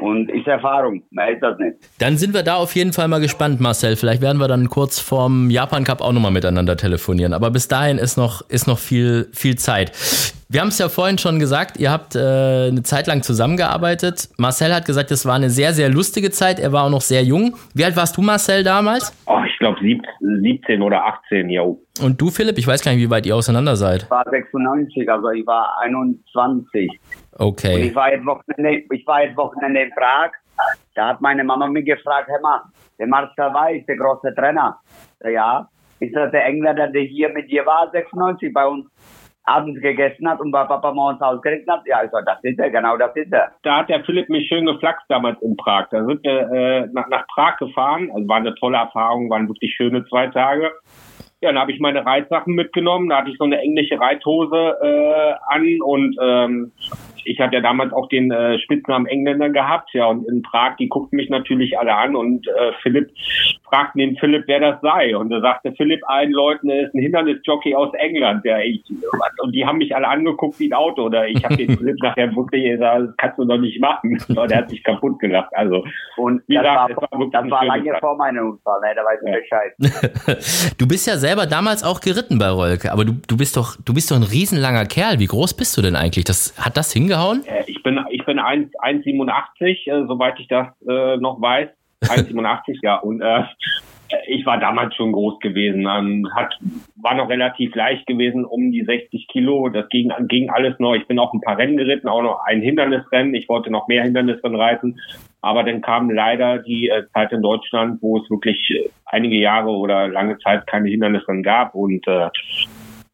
[0.00, 1.76] und ist Erfahrung, mehr ist das nicht.
[1.98, 3.96] Dann sind wir da auf jeden Fall mal gespannt, Marcel.
[3.96, 7.32] Vielleicht werden wir dann kurz vorm Japan Cup auch nochmal miteinander telefonieren.
[7.32, 9.92] Aber bis dahin ist noch, ist noch viel, viel Zeit.
[10.48, 14.30] Wir haben es ja vorhin schon gesagt, ihr habt äh, eine Zeit lang zusammengearbeitet.
[14.36, 16.58] Marcel hat gesagt, es war eine sehr, sehr lustige Zeit.
[16.58, 17.54] Er war auch noch sehr jung.
[17.72, 19.16] Wie alt warst du, Marcel, damals?
[19.26, 19.78] Oh, ich glaube
[20.20, 21.80] 17 oder 18, jo.
[22.02, 22.58] Und du, Philipp?
[22.58, 24.02] Ich weiß gar nicht, wie weit ihr auseinander seid.
[24.02, 26.90] Ich war 96, also ich war 21.
[27.40, 27.88] Und Okay.
[27.88, 30.30] ich war jetzt Wochenende, ich war jetzt Wochenende in Prag.
[30.94, 32.62] Da hat meine Mama mich gefragt, hör mal,
[32.98, 34.78] der Marcel Weiß, der große Trainer.
[35.24, 35.66] Ja,
[36.00, 38.86] ist das der Engländer, der hier mit dir war, 96, bei uns
[39.44, 41.82] abends gegessen hat und bei Papa morgens ausgerechnet hat?
[41.86, 43.52] Ja, ich so, das ist er, genau das ist er.
[43.62, 45.88] Da hat der Philipp mich schön geflaxt damals in Prag.
[45.90, 48.10] Da sind wir äh, nach, nach Prag gefahren.
[48.14, 50.70] Also war eine tolle Erfahrung, waren wirklich schöne zwei Tage.
[51.42, 53.08] Ja, dann habe ich meine Reitsachen mitgenommen.
[53.08, 56.72] Da hatte ich so eine englische Reithose äh, an und ähm,
[57.24, 59.90] ich hatte ja damals auch den äh, Spitznamen Engländer gehabt.
[59.92, 63.10] Ja, und in Prag, die guckten mich natürlich alle an und äh, Philipp
[63.64, 65.16] fragten den Philipp, wer das sei.
[65.16, 68.44] Und da sagte Philipp allen Leuten, er ist ein Hindernisjockey aus England.
[68.44, 68.82] Ja, ich,
[69.42, 71.04] und die haben mich alle angeguckt wie ein Auto.
[71.04, 74.18] Oder ich habe den Philipp nachher wirklich gesagt, das kannst du doch nicht machen.
[74.28, 75.50] Und der hat sich kaputt gelacht.
[75.54, 75.84] Also,
[76.16, 78.00] Und Wie das, gesagt, war, war das war lange Zeit.
[78.00, 78.88] vor meinem Unfall, ne?
[78.96, 79.38] da weiß ich Ja.
[79.38, 80.74] Bescheid.
[80.78, 83.92] Du bist ja selber damals auch geritten bei Rolke, aber du, du bist doch, du
[83.94, 85.18] bist doch ein riesenlanger Kerl.
[85.18, 86.24] Wie groß bist du denn eigentlich?
[86.24, 87.44] Das, hat das hingehauen?
[87.46, 91.68] äh, ich bin, ich bin 1 1,87, äh, soweit ich das äh, noch weiß.
[92.02, 92.96] 1,87, ja.
[92.96, 93.42] Und äh,
[94.26, 95.86] ich war damals schon groß gewesen.
[95.88, 96.58] Ähm, hat,
[96.96, 99.68] war noch relativ leicht gewesen, um die 60 Kilo.
[99.68, 100.94] Das ging, ging alles noch.
[100.94, 103.34] Ich bin auch ein paar Rennen geritten, auch noch ein Hindernisrennen.
[103.34, 105.00] Ich wollte noch mehr Hindernisrennen reiten.
[105.42, 109.70] Aber dann kam leider die äh, Zeit in Deutschland, wo es wirklich äh, einige Jahre
[109.70, 111.74] oder lange Zeit keine Hindernisrennen gab.
[111.74, 112.28] Und äh,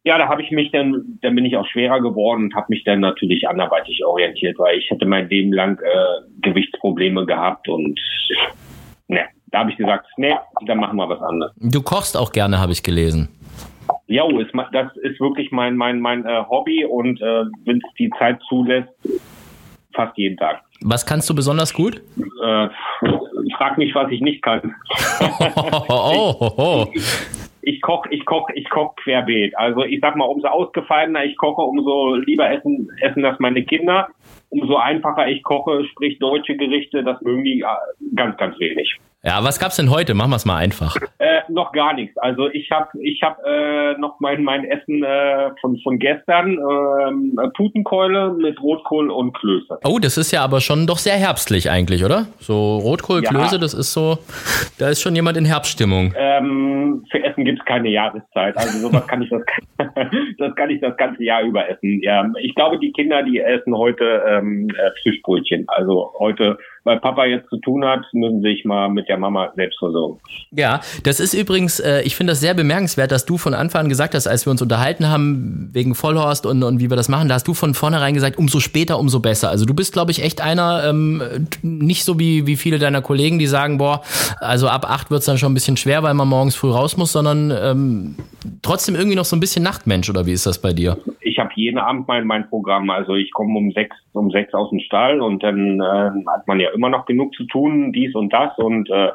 [0.07, 2.85] ja, da habe ich mich dann, dann bin ich auch schwerer geworden und habe mich
[2.85, 7.99] dann natürlich anderweitig orientiert, weil ich hätte mein Leben lang äh, Gewichtsprobleme gehabt und
[9.09, 11.53] ne, da habe ich gesagt, ne, dann machen wir was anderes.
[11.57, 13.29] Du kochst auch gerne, habe ich gelesen.
[14.07, 18.11] Ja, ma- das ist wirklich mein mein mein äh, Hobby und äh, wenn es die
[18.16, 18.88] Zeit zulässt,
[19.92, 20.62] fast jeden Tag.
[20.83, 21.97] Was kannst du besonders gut?
[22.45, 22.69] Äh,
[23.57, 24.73] frag mich, was ich nicht kann.
[25.88, 26.87] Oh, oh, oh, oh.
[27.66, 29.59] ich koche, ich koche, ich koche querbeet.
[29.59, 34.07] Also ich sag mal, umso ausgefallener ich koche, umso lieber essen, essen das meine Kinder.
[34.50, 38.96] Umso einfacher ich koche, sprich deutsche Gerichte, das mögen die äh, ganz, ganz wenig.
[39.27, 40.15] Ja, was gab's denn heute?
[40.15, 40.95] Machen wir es mal einfach.
[41.19, 42.17] Äh, noch gar nichts.
[42.19, 47.37] Also ich habe ich hab, äh, noch mein, mein Essen äh, von, von gestern, ähm,
[47.57, 49.81] Putenkeule mit Rotkohl und Klöße.
[49.85, 52.27] Oh, das ist ja aber schon doch sehr herbstlich eigentlich, oder?
[52.39, 53.31] So Rotkohl, Ja.
[53.31, 54.19] Klöße, das ist so,
[54.79, 56.15] da ist schon jemand in Herbststimmung.
[56.17, 58.57] Ähm, für Essen gibt's keine Jahreszeit.
[58.57, 59.43] Also sowas kann ich das,
[60.39, 62.01] das kann ich das ganze Jahr über essen.
[62.03, 65.65] Ja, ich glaube, die Kinder, die essen heute ähm, äh, Fischbrötchen.
[65.69, 69.79] Also heute, weil Papa jetzt zu tun hat, müssen sich mal mit der Mama selbst
[69.79, 70.20] versorgen.
[70.53, 73.88] Ja, das ist übrigens, äh, ich finde das sehr bemerkenswert, dass du von Anfang an
[73.88, 77.29] gesagt hast, als wir uns unterhalten haben wegen Vollhorst und, und wie wir das machen,
[77.29, 79.51] da hast du von vornherein gesagt, umso später, umso besser.
[79.51, 81.22] Also du bist, glaube ich, echt einer, ähm,
[81.62, 84.03] nicht so wie, wie viele deiner Kollegen, die sagen, boah,
[84.40, 87.11] also ab acht wird's dann schon ein bisschen schwer, weil man morgens früh raus muss,
[87.11, 88.14] sondern ähm,
[88.62, 90.96] trotzdem irgendwie noch so ein bisschen Nachtmensch, oder wie ist das bei dir?
[91.20, 92.88] Ich habe jeden Abend mein, mein Programm.
[92.90, 96.61] Also ich komme um sechs, um sechs aus dem Stall und dann äh, hat man
[96.61, 99.11] ja immer noch genug zu tun, dies und das und äh,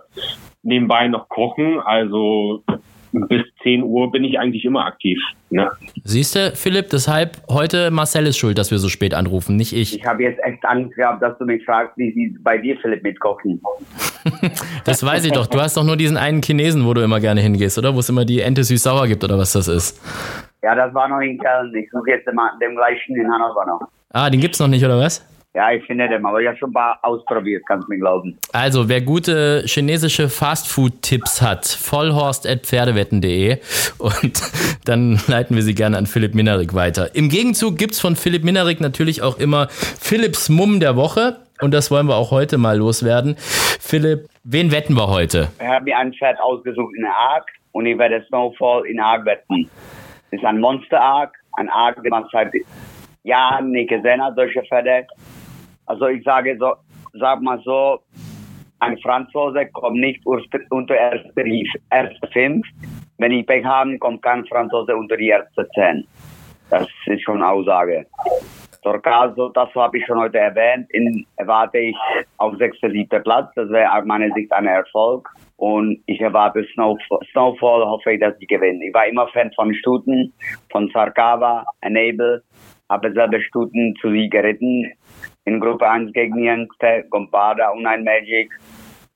[0.63, 1.79] nebenbei noch kochen.
[1.79, 2.63] Also
[3.11, 5.19] bis 10 Uhr bin ich eigentlich immer aktiv.
[5.49, 5.69] Ne?
[6.03, 9.97] Siehst du, Philipp, deshalb heute Marcel ist schuld, dass wir so spät anrufen, nicht ich.
[9.97, 13.03] Ich habe jetzt echt Angst gehabt, dass du mich fragst, wie sie bei dir, Philipp,
[13.03, 13.61] mitkochen.
[14.85, 15.47] das weiß ich doch.
[15.47, 17.95] Du hast doch nur diesen einen Chinesen, wo du immer gerne hingehst, oder?
[17.95, 19.99] Wo es immer die Ente süß-sauer gibt, oder was das ist.
[20.63, 21.74] Ja, das war noch in Köln.
[21.76, 23.82] Ich suche jetzt immer den gleichen in Hannover noch.
[24.12, 25.26] Ah, den gibt's noch nicht, oder was?
[25.54, 28.38] Ja, ich finde den, aber ich habe schon ein paar ausprobiert, kannst du mir glauben.
[28.54, 33.58] Also, wer gute chinesische Fastfood-Tipps hat, vollhorst.pferdewetten.de
[33.97, 34.41] und
[34.86, 37.15] dann leiten wir sie gerne an Philipp Minerik weiter.
[37.15, 41.91] Im Gegenzug gibt's von Philipp Minerik natürlich auch immer Philipps Mumm der Woche und das
[41.91, 43.36] wollen wir auch heute mal loswerden.
[43.38, 45.50] Philipp, wen wetten wir heute?
[45.60, 49.26] Ich habe mir ein Pferd ausgesucht in der Arc und ich werde Snowfall in Arc
[49.26, 49.69] wetten.
[50.31, 52.53] Ist ein Monster Arc, ein Arc, den man seit
[53.23, 55.05] Jahren nicht gesehen hat, solche Pferde.
[55.85, 56.73] Also ich sage so,
[57.13, 57.99] sag mal so,
[58.79, 60.25] ein Franzose kommt nicht
[60.69, 61.43] unter erste,
[61.91, 62.65] erste fünf.
[63.17, 66.07] Wenn ich Pech habe, kommt kein Franzose unter die erste zehn.
[66.69, 68.07] Das ist schon Aussage.
[68.81, 71.95] Torcaso, das habe ich schon heute erwähnt, in, erwarte ich
[72.37, 73.51] auf sechster, siebter Platz.
[73.55, 75.29] Das wäre aus meiner Sicht ein Erfolg.
[75.62, 78.82] Und ich erwarte Snowfall, Snowfall hoffe ich, dass sie gewinnen.
[78.82, 80.34] Ich war immer Fan von Stuten,
[80.71, 82.41] von Sarkava, Enable,
[82.89, 84.91] habe selber Stuten zu sie geritten
[85.45, 88.50] in Gruppe 1 gegen Youngster, Gompada und ein Magic.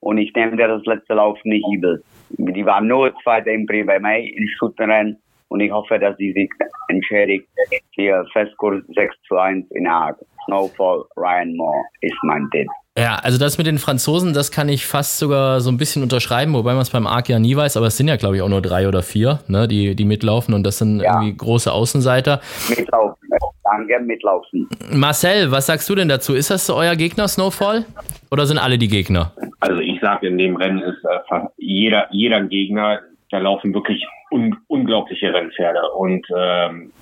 [0.02, 2.04] Und ich nehme das letzte Lauf nicht übel.
[2.30, 5.18] Die waren nur Zweite im Prix mir in Stutenrennen.
[5.48, 6.52] Und ich hoffe, dass sie sich
[6.90, 7.48] entschädigt.
[7.96, 10.18] Hier Festkurs 6 zu 1 in Haag.
[10.46, 12.68] Snowfall, Ryan Moore ist mein Tipp.
[12.98, 16.54] Ja, also das mit den Franzosen, das kann ich fast sogar so ein bisschen unterschreiben,
[16.54, 18.48] wobei man es beim ARC ja nie weiß, aber es sind ja, glaube ich, auch
[18.48, 21.16] nur drei oder vier, ne, die, die mitlaufen und das sind ja.
[21.16, 22.40] irgendwie große Außenseiter.
[22.70, 23.30] Mitlaufen,
[23.66, 24.70] danke, mitlaufen.
[24.94, 26.36] Marcel, was sagst du denn dazu?
[26.36, 27.84] Ist das so euer Gegner, Snowfall?
[28.32, 29.34] Oder sind alle die Gegner?
[29.60, 34.06] Also ich sage, in dem Rennen ist äh, fast jeder, jeder Gegner, da laufen wirklich
[34.32, 36.94] un unglaubliche Rennpferde und ähm,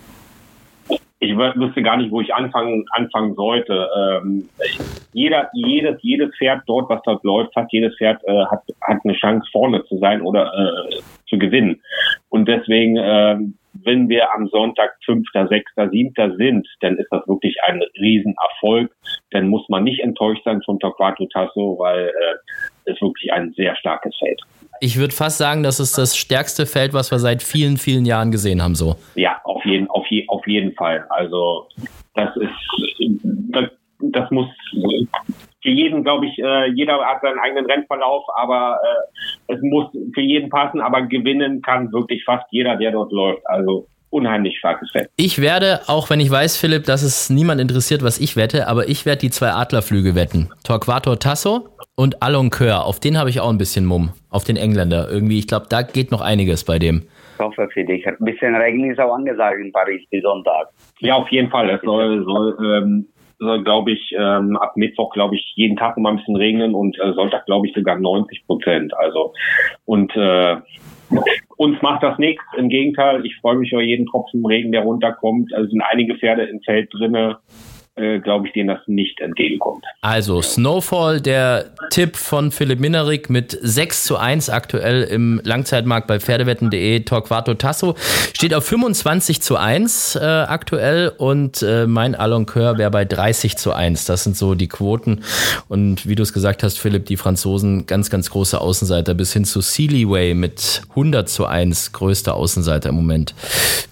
[1.23, 3.89] ich wüsste gar nicht, wo ich anfangen, anfangen sollte.
[3.97, 4.49] Ähm,
[5.13, 9.13] jeder, jedes, jedes Pferd dort, was dort läuft, fast jedes Pferd äh, hat, hat eine
[9.13, 11.81] Chance vorne zu sein oder äh, zu gewinnen.
[12.29, 13.37] Und deswegen, äh,
[13.83, 18.91] wenn wir am Sonntag Fünfter, Sechster, Siebter sind, dann ist das wirklich ein Riesenerfolg.
[19.31, 22.35] Dann muss man nicht enttäuscht sein vom Torquato Tasso, weil äh,
[22.85, 24.41] es wirklich ein sehr starkes Feld
[24.83, 28.31] ich würde fast sagen, das ist das stärkste Feld, was wir seit vielen, vielen Jahren
[28.31, 28.75] gesehen haben.
[28.75, 28.97] So.
[29.15, 31.05] Ja, auf jeden, auf, je, auf jeden Fall.
[31.09, 31.69] Also
[32.15, 33.69] das ist, das,
[34.01, 34.47] das muss
[35.61, 38.77] für jeden, glaube ich, äh, jeder hat seinen eigenen Rennverlauf, aber
[39.47, 43.47] äh, es muss für jeden passen, aber gewinnen kann wirklich fast jeder, der dort läuft.
[43.47, 45.09] Also unheimlich starkes Feld.
[45.15, 48.87] Ich werde, auch wenn ich weiß, Philipp, dass es niemand interessiert, was ich wette, aber
[48.87, 50.51] ich werde die zwei Adlerflüge wetten.
[50.63, 52.85] Torquator Tasso und Alon Coeur.
[52.85, 54.11] Auf den habe ich auch ein bisschen Mumm.
[54.29, 55.09] Auf den Engländer.
[55.09, 57.03] Irgendwie, ich glaube, da geht noch einiges bei dem.
[57.33, 58.07] Ich hoffe für dich.
[58.07, 60.69] Ein bisschen Regen ist auch angesagt in Paris bis Sonntag.
[60.99, 61.69] Ja, auf jeden Fall.
[61.69, 63.07] Es soll, soll, ähm,
[63.39, 66.97] soll glaube ich, ähm, ab Mittwoch, glaube ich, jeden Tag mal ein bisschen regnen und
[66.99, 68.93] äh, Sonntag, glaube ich, sogar 90 Prozent.
[68.97, 69.33] Also,
[69.85, 70.57] und äh,
[71.57, 72.43] uns macht das nichts.
[72.57, 75.53] Im Gegenteil, ich freue mich über jeden Tropfen Regen, der runterkommt.
[75.53, 77.37] Also sind einige Pferde im Feld drinne
[77.95, 79.85] äh, glaube ich, denen das nicht entgegenkommt.
[80.01, 86.19] Also Snowfall, der Tipp von Philipp Minerik mit 6 zu 1 aktuell im Langzeitmarkt bei
[86.19, 87.01] Pferdewetten.de.
[87.01, 87.95] Torquato Tasso
[88.33, 93.57] steht auf 25 zu 1 äh, aktuell und äh, mein Alon Coeur wäre bei 30
[93.57, 94.05] zu 1.
[94.05, 95.23] Das sind so die Quoten.
[95.67, 99.45] Und wie du es gesagt hast, Philipp, die Franzosen ganz, ganz große Außenseiter bis hin
[99.45, 103.35] zu Seelyway mit 100 zu 1, größter Außenseiter im Moment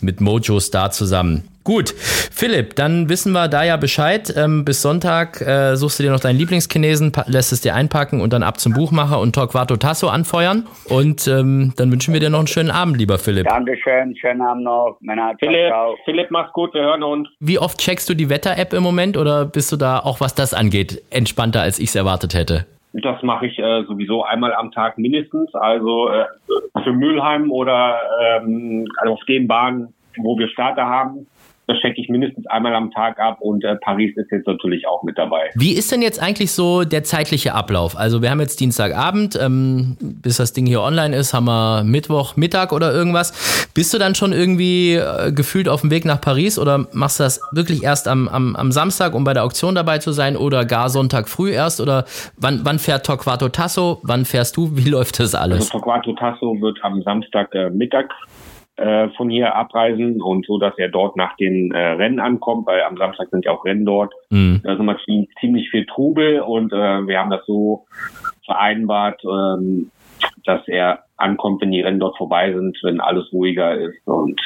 [0.01, 1.50] mit Mojo Star zusammen.
[1.63, 4.33] Gut, Philipp, dann wissen wir da ja Bescheid.
[4.35, 8.33] Ähm, bis Sonntag äh, suchst du dir noch deinen Lieblingschinesen, lässt es dir einpacken und
[8.33, 10.65] dann ab zum Buchmacher und Torquato Tasso anfeuern.
[10.89, 13.45] Und ähm, dann wünschen wir dir noch einen schönen Abend, lieber Philipp.
[13.47, 14.97] Dankeschön, schönen Abend noch.
[15.01, 15.95] Männer, Philipp, ciao.
[16.03, 17.29] Philipp, mach's gut, wir hören uns.
[17.39, 20.55] Wie oft checkst du die Wetter-App im Moment oder bist du da auch, was das
[20.55, 22.65] angeht, entspannter, als ich es erwartet hätte?
[22.93, 25.53] Das mache ich äh, sowieso einmal am Tag mindestens.
[25.53, 26.25] Also äh,
[26.83, 31.27] für Mülheim oder ähm, also auf den Bahnen, wo wir Starter haben,
[31.71, 35.03] das checke ich mindestens einmal am Tag ab und äh, Paris ist jetzt natürlich auch
[35.03, 35.49] mit dabei.
[35.55, 37.97] Wie ist denn jetzt eigentlich so der zeitliche Ablauf?
[37.97, 42.35] Also wir haben jetzt Dienstagabend, ähm, bis das Ding hier online ist, haben wir Mittwoch,
[42.35, 43.69] Mittag oder irgendwas.
[43.73, 47.23] Bist du dann schon irgendwie äh, gefühlt auf dem Weg nach Paris oder machst du
[47.23, 50.65] das wirklich erst am, am, am Samstag, um bei der Auktion dabei zu sein oder
[50.65, 51.79] gar Sonntag früh erst?
[51.79, 52.05] Oder
[52.37, 53.99] wann, wann fährt Torquato Tasso?
[54.03, 54.75] Wann fährst du?
[54.75, 55.71] Wie läuft das alles?
[55.71, 58.09] Also Torquato Tasso wird am Samstag äh, Mittag
[58.81, 62.81] äh, von hier abreisen und so, dass er dort nach den äh, Rennen ankommt, weil
[62.83, 64.13] am Samstag sind ja auch Rennen dort.
[64.29, 64.61] Mhm.
[64.63, 64.97] Da ist immer
[65.39, 67.85] ziemlich viel Trubel und äh, wir haben das so
[68.45, 69.91] vereinbart, ähm,
[70.45, 74.39] dass er ankommt, wenn die Rennen dort vorbei sind, wenn alles ruhiger ist und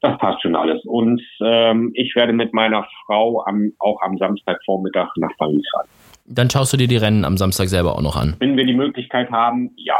[0.00, 0.82] das passt schon alles.
[0.84, 5.88] Und ähm, ich werde mit meiner Frau am, auch am Samstagvormittag nach Paris fahren.
[6.26, 8.36] Dann schaust du dir die Rennen am Samstag selber auch noch an.
[8.38, 9.96] Wenn wir die Möglichkeit haben, ja.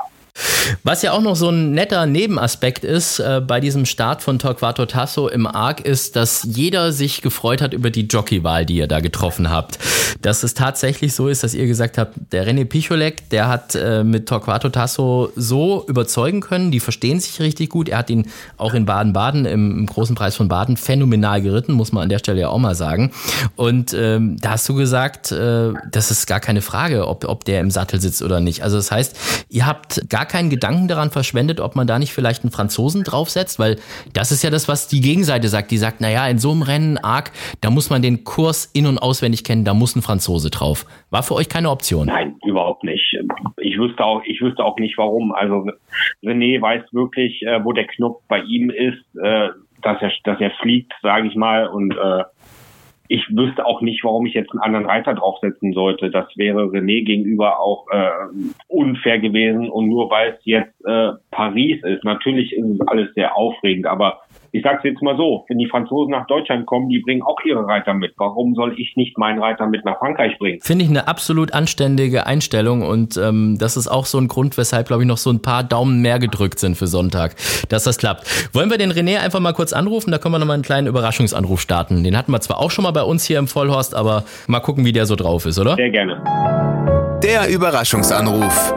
[0.82, 4.86] Was ja auch noch so ein netter Nebenaspekt ist äh, bei diesem Start von Torquato
[4.86, 9.00] Tasso im ARC ist, dass jeder sich gefreut hat über die Jockeywahl, die ihr da
[9.00, 9.78] getroffen habt.
[10.22, 14.04] Dass es tatsächlich so ist, dass ihr gesagt habt, der René Picholek, der hat äh,
[14.04, 17.88] mit Torquato Tasso so überzeugen können, die verstehen sich richtig gut.
[17.88, 21.92] Er hat ihn auch in Baden-Baden im, im, großen Preis von Baden phänomenal geritten, muss
[21.92, 23.12] man an der Stelle ja auch mal sagen.
[23.56, 27.60] Und ähm, da hast du gesagt, äh, das ist gar keine Frage, ob, ob der
[27.60, 28.62] im Sattel sitzt oder nicht.
[28.62, 29.16] Also das heißt,
[29.48, 33.59] ihr habt gar keinen Gedanken daran verschwendet, ob man da nicht vielleicht einen Franzosen draufsetzt,
[33.59, 33.76] weil
[34.12, 35.70] das ist ja das, was die Gegenseite sagt.
[35.70, 38.98] Die sagt, naja, in so einem Rennen arg, da muss man den Kurs in- und
[38.98, 40.87] auswendig kennen, da muss ein Franzose drauf.
[41.11, 42.06] War für euch keine Option?
[42.06, 43.16] Nein, überhaupt nicht.
[43.59, 45.33] Ich wüsste auch, ich wüsste auch nicht warum.
[45.33, 45.66] Also
[46.22, 49.48] René weiß wirklich, äh, wo der Knopf bei ihm ist, äh,
[49.83, 52.24] dass er, dass er fliegt, sage ich mal, und äh,
[53.11, 56.12] ich wüsste auch nicht, warum ich jetzt einen anderen Reiter draufsetzen sollte.
[56.12, 58.09] Das wäre René gegenüber auch äh,
[58.68, 59.68] unfair gewesen.
[59.68, 64.20] Und nur weil es jetzt äh, Paris ist, natürlich ist es alles sehr aufregend, aber
[64.52, 67.38] ich sage es jetzt mal so, wenn die Franzosen nach Deutschland kommen, die bringen auch
[67.44, 68.14] ihre Reiter mit.
[68.16, 70.60] Warum soll ich nicht meinen Reiter mit nach Frankreich bringen?
[70.60, 74.88] Finde ich eine absolut anständige Einstellung und ähm, das ist auch so ein Grund, weshalb,
[74.88, 77.36] glaube ich, noch so ein paar Daumen mehr gedrückt sind für Sonntag,
[77.68, 78.54] dass das klappt.
[78.54, 80.10] Wollen wir den René einfach mal kurz anrufen?
[80.10, 82.02] Da können wir nochmal einen kleinen Überraschungsanruf starten.
[82.02, 84.84] Den hatten wir zwar auch schon mal bei uns hier im Vollhorst, aber mal gucken,
[84.84, 85.76] wie der so drauf ist, oder?
[85.76, 86.22] Sehr gerne.
[87.22, 88.74] Der Überraschungsanruf.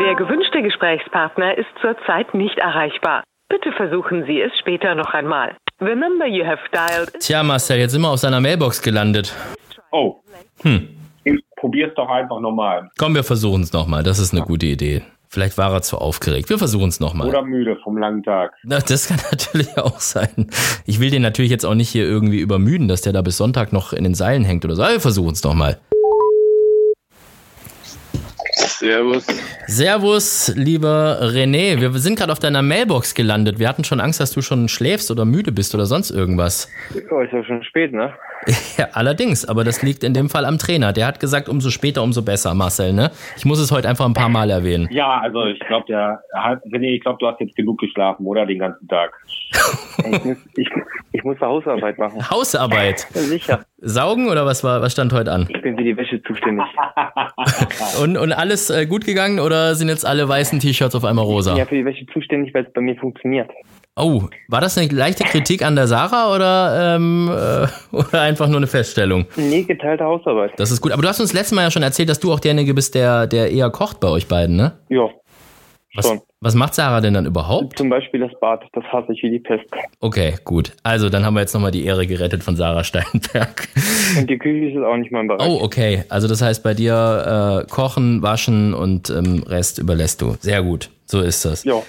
[0.00, 3.22] Der gewünschte Gesprächspartner ist zurzeit nicht erreichbar.
[3.52, 5.54] Bitte versuchen Sie es später noch einmal.
[5.78, 9.34] The number you have dialed Tja, Marcel, jetzt sind wir auf seiner Mailbox gelandet.
[9.90, 10.16] Oh.
[10.62, 10.88] Hm.
[11.56, 12.88] Probier's doch einfach nochmal.
[12.98, 14.04] Komm, wir versuchen es nochmal.
[14.04, 15.02] Das ist eine gute Idee.
[15.28, 16.48] Vielleicht war er zu aufgeregt.
[16.48, 17.28] Wir versuchen es nochmal.
[17.28, 18.54] Oder müde vom langen Tag.
[18.62, 20.46] Na, das kann natürlich auch sein.
[20.86, 23.70] Ich will den natürlich jetzt auch nicht hier irgendwie übermüden, dass der da bis Sonntag
[23.70, 24.82] noch in den Seilen hängt oder so.
[24.82, 25.78] Aber wir versuchen es nochmal.
[28.78, 29.26] Servus.
[29.66, 31.80] Servus, lieber René.
[31.80, 33.58] Wir sind gerade auf deiner Mailbox gelandet.
[33.58, 36.70] Wir hatten schon Angst, dass du schon schläfst oder müde bist oder sonst irgendwas.
[37.10, 38.12] Oh, ist ja schon spät, ne?
[38.76, 40.92] Ja, allerdings, aber das liegt in dem Fall am Trainer.
[40.92, 43.10] Der hat gesagt, umso später, umso besser, Marcel, ne?
[43.36, 44.88] Ich muss es heute einfach ein paar Mal erwähnen.
[44.90, 48.46] Ja, also ich glaube, der René, ich glaube, du hast jetzt genug geschlafen, oder?
[48.46, 49.12] Den ganzen Tag.
[49.98, 50.68] ich, muss, ich,
[51.12, 52.30] ich muss Hausarbeit machen.
[52.30, 53.06] Hausarbeit?
[53.14, 53.64] Ja, sicher.
[53.84, 55.46] Saugen oder was war, was stand heute an?
[55.48, 56.64] Ich bin für die Wäsche zuständig.
[58.02, 61.56] und, und alles äh, gut gegangen oder sind jetzt alle weißen T-Shirts auf einmal rosa?
[61.56, 63.50] Ja für die Wäsche zuständig, weil es bei mir funktioniert.
[63.94, 68.56] Oh, war das eine leichte Kritik an der Sarah oder, ähm, äh, oder einfach nur
[68.56, 69.26] eine Feststellung?
[69.36, 70.52] Nee, geteilte Hausarbeit.
[70.56, 70.92] Das ist gut.
[70.92, 73.26] Aber du hast uns letztes Mal ja schon erzählt, dass du auch derjenige bist, der,
[73.26, 74.78] der eher kocht bei euch beiden, ne?
[74.88, 75.10] Ja.
[75.94, 76.22] Was, Schon.
[76.42, 77.78] Was macht Sarah denn dann überhaupt?
[77.78, 79.64] Zum Beispiel das Bad, das hasse ich wie die Pest.
[80.00, 80.72] Okay, gut.
[80.82, 83.68] Also, dann haben wir jetzt nochmal die Ehre gerettet von Sarah Steinberg.
[84.18, 85.48] Und die Küche ist auch nicht mein Bereich.
[85.48, 86.02] Oh, okay.
[86.08, 90.34] Also, das heißt, bei dir äh, kochen, waschen und ähm, Rest überlässt du.
[90.40, 90.90] Sehr gut.
[91.06, 91.62] So ist das.
[91.62, 91.74] Ja.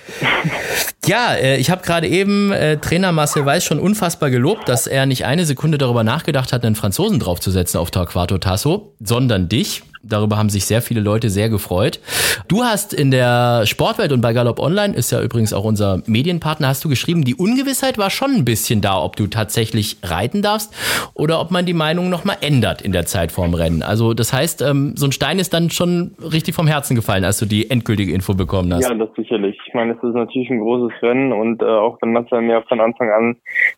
[1.06, 5.06] Ja, äh, ich habe gerade eben äh, Trainer Marcel Weiß schon unfassbar gelobt, dass er
[5.06, 9.84] nicht eine Sekunde darüber nachgedacht hat, einen Franzosen draufzusetzen auf Torquato Tasso, sondern dich.
[10.04, 12.02] Darüber haben sich sehr viele Leute sehr gefreut.
[12.50, 16.68] Du hast in der Sportwelt und bei Galopp Online, ist ja übrigens auch unser Medienpartner,
[16.68, 20.74] hast du geschrieben, die Ungewissheit war schon ein bisschen da, ob du tatsächlich reiten darfst
[21.14, 23.82] oder ob man die Meinung nochmal ändert in der Zeit vorm Rennen.
[23.82, 27.40] Also das heißt, ähm, so ein Stein ist dann schon richtig vom Herzen gefallen, als
[27.40, 28.84] du die endgültige Info bekommen hast.
[28.84, 29.58] Ja, das sicherlich.
[29.66, 32.82] Ich meine, es ist natürlich ein großes Rennen und äh, auch wenn Marcel mir von
[32.82, 33.36] Anfang an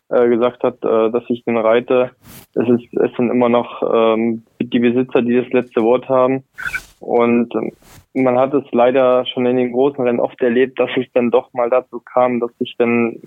[0.08, 2.10] äh, gesagt hat, äh, dass ich den reite,
[2.54, 6.15] es ist es sind immer noch ähm, die Besitzer, die das letzte Wort haben.
[7.00, 7.72] Und ähm,
[8.14, 11.52] man hat es leider schon in den großen Rennen oft erlebt, dass es dann doch
[11.52, 13.20] mal dazu kam, dass sich dann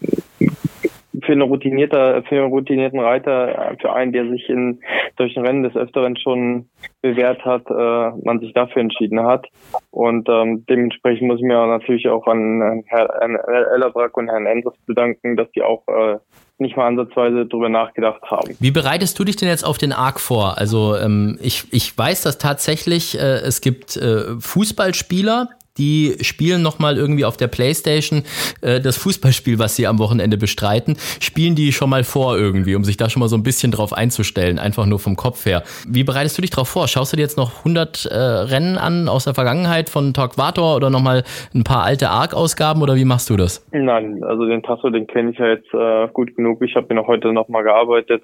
[1.23, 4.79] für eine routinierte, für einen routinierten Reiter, für einen, der sich in
[5.17, 6.69] solchen Rennen des Öfteren schon
[7.01, 9.47] bewährt hat, äh, man sich dafür entschieden hat.
[9.91, 15.35] Und ähm, dementsprechend muss ich mir natürlich auch an Herrn Ellerbrack und Herrn Endres bedanken,
[15.35, 16.17] dass die auch äh,
[16.59, 18.55] nicht mal ansatzweise drüber nachgedacht haben.
[18.59, 20.57] Wie bereitest du dich denn jetzt auf den Arc vor?
[20.57, 26.97] Also ähm, ich, ich weiß, dass tatsächlich äh, es gibt äh, Fußballspieler, die spielen nochmal
[26.97, 28.23] irgendwie auf der Playstation
[28.61, 32.83] äh, das Fußballspiel, was sie am Wochenende bestreiten, spielen die schon mal vor irgendwie, um
[32.83, 35.63] sich da schon mal so ein bisschen drauf einzustellen, einfach nur vom Kopf her.
[35.87, 36.87] Wie bereitest du dich drauf vor?
[36.87, 40.89] Schaust du dir jetzt noch 100 äh, Rennen an aus der Vergangenheit von Torquator oder
[40.89, 41.23] nochmal
[41.55, 43.65] ein paar alte Arc-Ausgaben oder wie machst du das?
[43.71, 46.61] Nein, also den Tasso, den kenne ich ja jetzt äh, gut genug.
[46.61, 48.23] Ich habe ihn auch heute nochmal gearbeitet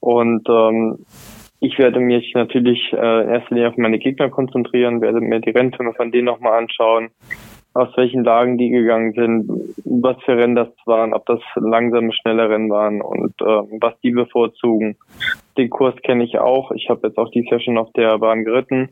[0.00, 0.98] und ähm,
[1.60, 5.50] ich werde mich natürlich äh, in erster Linie auf meine Gegner konzentrieren, werde mir die
[5.50, 7.10] Rennfilme von denen nochmal anschauen,
[7.74, 9.50] aus welchen Lagen die gegangen sind,
[9.84, 14.10] was für Rennen das waren, ob das langsame, schnelle Rennen waren und äh, was die
[14.10, 14.96] bevorzugen.
[15.58, 16.70] Den Kurs kenne ich auch.
[16.72, 18.90] Ich habe jetzt auch die Session auf der Bahn geritten.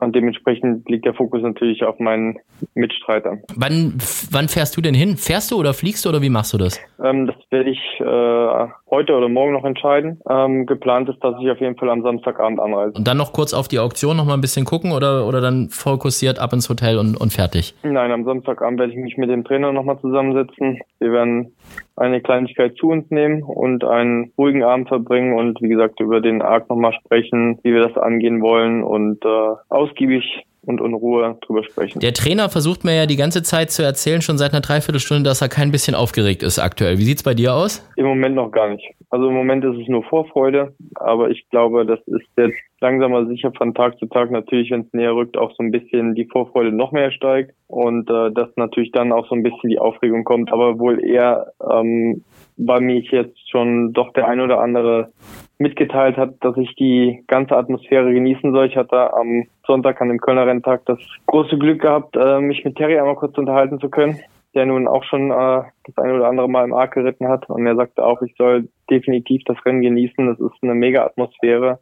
[0.00, 2.38] Und dementsprechend liegt der Fokus natürlich auf meinen
[2.74, 3.42] Mitstreitern.
[3.56, 3.94] Wann,
[4.30, 5.16] wann fährst du denn hin?
[5.16, 6.80] Fährst du oder fliegst du oder wie machst du das?
[7.02, 10.20] Ähm, das werde ich äh, heute oder morgen noch entscheiden.
[10.28, 12.94] Ähm, geplant ist, dass ich auf jeden Fall am Samstagabend anreise.
[12.96, 15.68] Und dann noch kurz auf die Auktion noch mal ein bisschen gucken oder, oder dann
[15.68, 17.74] fokussiert ab ins Hotel und, und fertig?
[17.82, 20.80] Nein, am Samstagabend werde ich mich mit dem Trainer nochmal zusammensetzen.
[20.98, 21.54] Wir werden
[21.96, 26.42] eine Kleinigkeit zu uns nehmen und einen ruhigen Abend verbringen und wie gesagt über den
[26.42, 31.64] Arc nochmal sprechen, wie wir das angehen wollen und äh, ausgiebig und in Ruhe drüber
[31.64, 32.00] sprechen.
[32.00, 35.40] Der Trainer versucht mir ja die ganze Zeit zu erzählen, schon seit einer Dreiviertelstunde, dass
[35.40, 36.98] er kein bisschen aufgeregt ist aktuell.
[36.98, 37.88] Wie sieht's bei dir aus?
[37.96, 38.84] Im Moment noch gar nicht.
[39.10, 43.26] Also im Moment ist es nur Vorfreude, aber ich glaube, das ist jetzt langsam aber
[43.26, 46.26] sicher von Tag zu Tag natürlich, wenn es näher rückt, auch so ein bisschen die
[46.26, 50.24] Vorfreude noch mehr steigt und äh, dass natürlich dann auch so ein bisschen die Aufregung
[50.24, 52.22] kommt, aber wohl eher ähm,
[52.58, 55.12] bei mir jetzt schon doch der ein oder andere
[55.58, 58.66] mitgeteilt hat, dass ich die ganze Atmosphäre genießen soll.
[58.66, 62.76] Ich hatte am Sonntag an dem Kölner Renntag das große Glück gehabt, äh, mich mit
[62.76, 64.18] Terry einmal kurz unterhalten zu können,
[64.54, 67.48] der nun auch schon äh, das eine oder andere Mal im Arc geritten hat.
[67.48, 70.26] Und er sagte auch, ich soll definitiv das Rennen genießen.
[70.26, 71.80] Das ist eine mega Atmosphäre.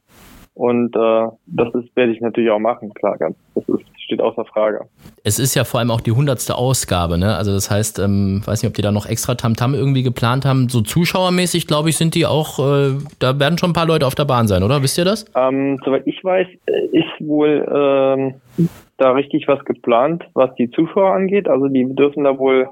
[0.57, 3.37] Und äh, das ist, werde ich natürlich auch machen, klar, ganz.
[3.55, 4.87] Das ist, steht außer Frage.
[5.23, 7.37] Es ist ja vor allem auch die hundertste Ausgabe, ne?
[7.37, 10.47] Also das heißt, ähm, weiß nicht, ob die da noch extra Tamtam -Tam irgendwie geplant
[10.47, 10.71] haben.
[10.71, 14.15] So zuschauermäßig, glaube ich, sind die auch, äh, da werden schon ein paar Leute auf
[14.15, 14.83] der Bahn sein, oder?
[14.83, 15.27] Wisst ihr das?
[15.37, 21.13] Ähm, soweit ich weiß, äh, ist wohl ähm, da richtig was geplant, was die Zuschauer
[21.13, 21.49] angeht.
[21.49, 22.71] Also die dürfen da wohl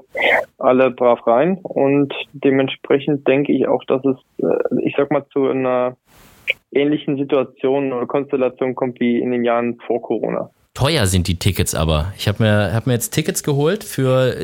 [0.57, 5.45] alle brav rein und dementsprechend denke ich auch, dass es, äh, ich sag mal, zu
[5.47, 5.97] einer
[6.71, 10.49] ähnlichen Situationen oder Konstellationen kommt wie in den Jahren vor Corona.
[10.75, 12.13] Teuer sind die Tickets aber.
[12.17, 14.35] Ich habe mir, hab mir jetzt Tickets geholt für,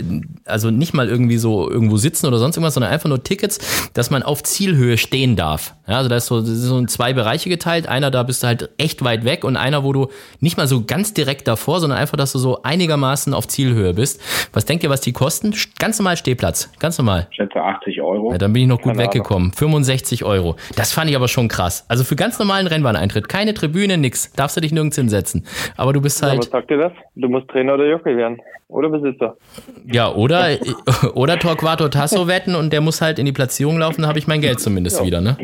[0.46, 4.10] also nicht mal irgendwie so irgendwo sitzen oder sonst irgendwas, sondern einfach nur Tickets, dass
[4.10, 5.76] man auf Zielhöhe stehen darf.
[5.90, 7.86] Ja, also da ist so, das ist so in zwei Bereiche geteilt.
[7.86, 10.08] Einer, da bist du halt echt weit weg und einer, wo du
[10.40, 14.22] nicht mal so ganz direkt davor, sondern einfach, dass du so einigermaßen auf Zielhöhe bist.
[14.54, 15.54] Was denkt ihr, was die kosten?
[15.80, 16.70] Ganz normal Stehplatz.
[16.80, 17.28] Ganz normal.
[17.32, 18.32] Ich schätze 80 Euro.
[18.32, 19.48] Ja, dann bin ich noch gut Keine weggekommen.
[19.50, 19.58] Ahnung.
[19.58, 20.56] 65 Euro.
[20.78, 21.84] Das fand ich aber schon krass.
[21.90, 23.28] Also für ganz normalen Rennbahneintritt.
[23.28, 24.32] Keine Tribüne, nix.
[24.32, 25.46] Darfst du dich nirgends hinsetzen.
[25.76, 26.40] Aber du bist halt.
[26.40, 26.92] was sagt dir das?
[27.16, 28.40] Du musst Trainer oder Jockey werden.
[28.68, 29.36] Oder Besitzer.
[29.86, 30.58] Ja, oder,
[31.14, 34.28] oder Torquato Tasso wetten und der muss halt in die Platzierung laufen, dann habe ich
[34.28, 35.06] mein Geld zumindest ja.
[35.06, 35.38] wieder, ne?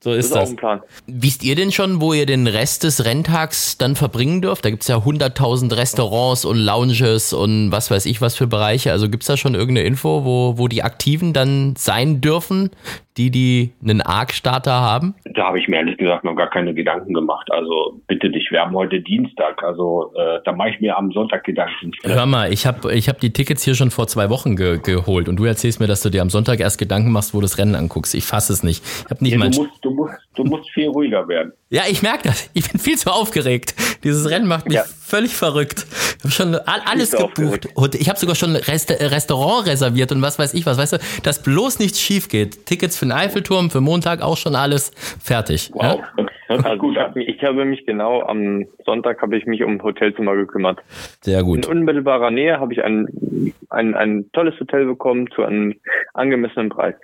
[0.00, 0.50] So ist das.
[0.50, 0.80] Ist das.
[1.06, 4.64] Wisst ihr denn schon, wo ihr den Rest des Renntags dann verbringen dürft?
[4.64, 8.92] Da gibt es ja 100.000 Restaurants und Lounges und was weiß ich was für Bereiche.
[8.92, 12.70] Also gibt es da schon irgendeine Info, wo, wo die Aktiven dann sein dürfen,
[13.16, 15.14] die, die einen Arc-Starter haben?
[15.24, 17.50] Da habe ich mir ehrlich gesagt noch gar keine Gedanken gemacht.
[17.50, 19.62] Also bitte dich, wir haben heute Dienstag.
[19.64, 21.92] Also äh, da mache ich mir am Sonntag Gedanken.
[22.02, 25.28] Hör mal, ich habe ich hab die Tickets hier schon vor zwei Wochen ge geholt
[25.28, 27.58] und du erzählst mir, dass du dir am Sonntag erst Gedanken machst, wo du das
[27.58, 28.14] Rennen anguckst.
[28.14, 28.82] Ich fasse es nicht.
[28.84, 31.52] Ich hab nicht mal du, musst, du, musst, du musst viel ruhiger werden.
[31.68, 32.48] Ja, ich merke das.
[32.54, 33.74] Ich bin viel zu aufgeregt.
[34.04, 34.84] Dieses Rennen macht mich ja.
[34.84, 35.84] völlig verrückt.
[36.18, 37.68] Ich habe schon alles gebucht.
[37.74, 40.78] Und ich habe sogar schon Rest Restaurant reserviert und was weiß ich was.
[40.78, 42.66] Weißt du, dass bloß nichts schief geht.
[42.66, 45.70] Tickets für den Eiffelturm, für Montag auch schon alles fertig.
[45.74, 46.00] Wow.
[46.18, 46.26] Ja?
[46.48, 50.78] Also gut Ich habe mich genau am Sonntag habe ich mich um Hotelzimmer gekümmert.
[51.20, 51.66] Sehr gut.
[51.66, 55.74] In unmittelbarer Nähe habe ich ein, ein, ein tolles Hotel bekommen zu einem
[56.14, 56.94] angemessenen Preis.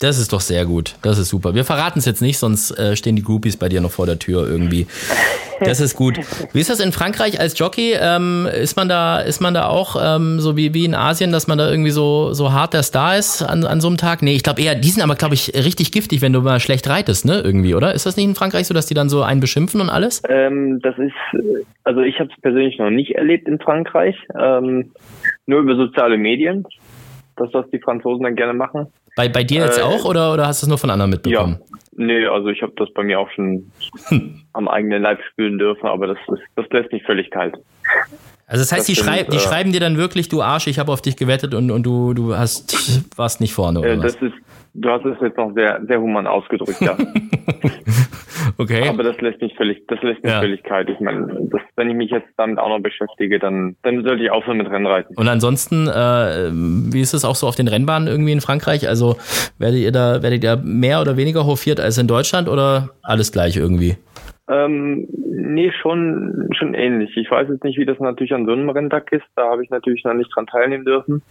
[0.00, 0.96] Das ist doch sehr gut.
[1.02, 1.54] Das ist super.
[1.54, 4.18] Wir verraten es jetzt nicht, sonst äh, stehen die Groupies bei dir noch vor der
[4.18, 4.86] Tür irgendwie.
[5.60, 6.18] Das ist gut.
[6.52, 7.94] Wie ist das in Frankreich als Jockey?
[7.98, 11.46] Ähm, ist man da, ist man da auch ähm, so wie, wie in Asien, dass
[11.46, 14.20] man da irgendwie so, so hart der Star ist an, an so einem Tag?
[14.22, 16.88] Nee, ich glaube eher, die sind aber, glaube ich, richtig giftig, wenn du mal schlecht
[16.88, 17.40] reitest, ne?
[17.44, 17.94] Irgendwie, oder?
[17.94, 20.22] Ist das nicht in Frankreich so, dass die dann so einen beschimpfen und alles?
[20.28, 21.14] Ähm, das ist,
[21.84, 24.16] also ich habe es persönlich noch nicht erlebt in Frankreich.
[24.38, 24.90] Ähm,
[25.46, 26.66] nur über soziale Medien.
[27.36, 28.86] Das, was die Franzosen dann gerne machen.
[29.16, 31.58] Bei, bei dir jetzt äh, auch oder, oder hast du es nur von anderen mitbekommen?
[31.60, 31.78] Ja.
[31.96, 33.70] Nee, also ich habe das bei mir auch schon
[34.52, 37.54] am eigenen Leib spüren dürfen, aber das, ist, das lässt mich völlig kalt.
[38.46, 40.66] Also das heißt, das die, sind, schrei die äh, schreiben dir dann wirklich, du Arsch,
[40.66, 43.96] ich habe auf dich gewettet und, und du, du hast warst nicht vorne, oder äh,
[43.96, 44.22] das was?
[44.22, 44.34] Ist,
[44.74, 46.96] du hast es jetzt noch sehr, sehr human ausgedrückt, ja.
[48.58, 48.88] okay.
[48.88, 50.40] Aber das lässt mich völlig, das lässt mich ja.
[50.40, 50.90] völlig kalt.
[50.90, 54.30] Ich meine, das, wenn ich mich jetzt damit auch noch beschäftige, dann, dann sollte ich
[54.30, 55.16] aufhören mit Rennreiten.
[55.16, 58.88] Und ansonsten, äh, wie ist es auch so auf den Rennbahnen irgendwie in Frankreich?
[58.88, 59.16] Also
[59.58, 63.56] werdet ihr da, werdet ihr mehr oder weniger hofiert als in Deutschland oder alles gleich
[63.56, 63.96] irgendwie?
[64.48, 65.06] Ähm,
[65.52, 67.16] nee, schon, schon ähnlich.
[67.16, 69.26] Ich weiß jetzt nicht, wie das natürlich an so einem Renntag ist.
[69.36, 71.22] Da habe ich natürlich noch nicht dran teilnehmen dürfen.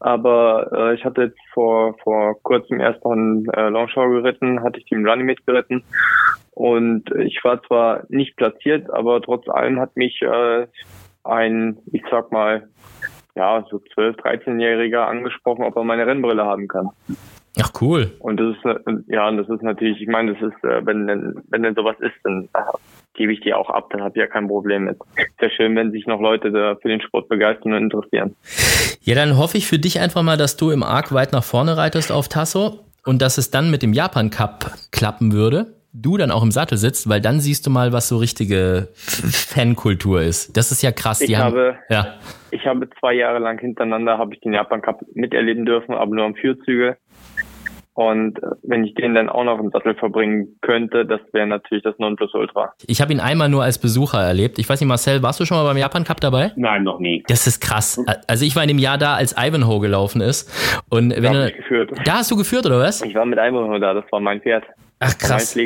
[0.00, 4.78] Aber äh, ich hatte jetzt vor, vor kurzem erst noch einen äh, Longshore geritten, hatte
[4.78, 5.84] ich Team Runnymede geritten.
[6.52, 10.66] Und ich war zwar nicht platziert, aber trotz allem hat mich äh,
[11.24, 12.68] ein, ich sag mal,
[13.34, 16.90] ja, so 12, 13-Jähriger angesprochen, ob er meine Rennbrille haben kann.
[17.60, 18.12] Ach cool.
[18.18, 21.06] Und das ist äh, ja, und das ist natürlich, ich meine, das ist, äh, wenn
[21.06, 22.60] denn, wenn denn sowas ist, dann äh,
[23.14, 24.98] gebe ich die auch ab, dann habe ich ja kein Problem mit.
[25.40, 28.36] Sehr schön, wenn sich noch Leute da für den Sport begeistern und interessieren.
[29.02, 31.76] Ja, dann hoffe ich für dich einfach mal, dass du im Arc weit nach vorne
[31.76, 35.74] reitest auf Tasso und dass es dann mit dem Japan Cup klappen würde.
[35.94, 40.22] Du dann auch im Sattel sitzt, weil dann siehst du mal, was so richtige Fankultur
[40.22, 40.56] ist.
[40.56, 41.20] Das ist ja krass.
[41.20, 42.14] Ich haben, habe, ja.
[42.50, 46.24] ich habe zwei Jahre lang hintereinander habe ich den Japan Cup miterleben dürfen, aber nur
[46.24, 46.96] am Führzüge.
[47.94, 51.84] Und äh, wenn ich den dann auch noch im Sattel verbringen könnte, das wäre natürlich
[51.84, 52.72] das Nonplusultra.
[52.86, 54.58] Ich habe ihn einmal nur als Besucher erlebt.
[54.58, 56.52] Ich weiß nicht, Marcel, warst du schon mal beim Japan Cup dabei?
[56.56, 57.22] Nein, noch nie.
[57.28, 58.02] Das ist krass.
[58.26, 60.50] Also ich war in dem Jahr da, als Ivanhoe gelaufen ist.
[60.88, 61.90] Und wenn Da du, ich geführt.
[62.04, 63.02] da hast du geführt, oder was?
[63.02, 64.64] Ich war mit einem nur da, das war mein Pferd.
[65.02, 65.56] Ach krass.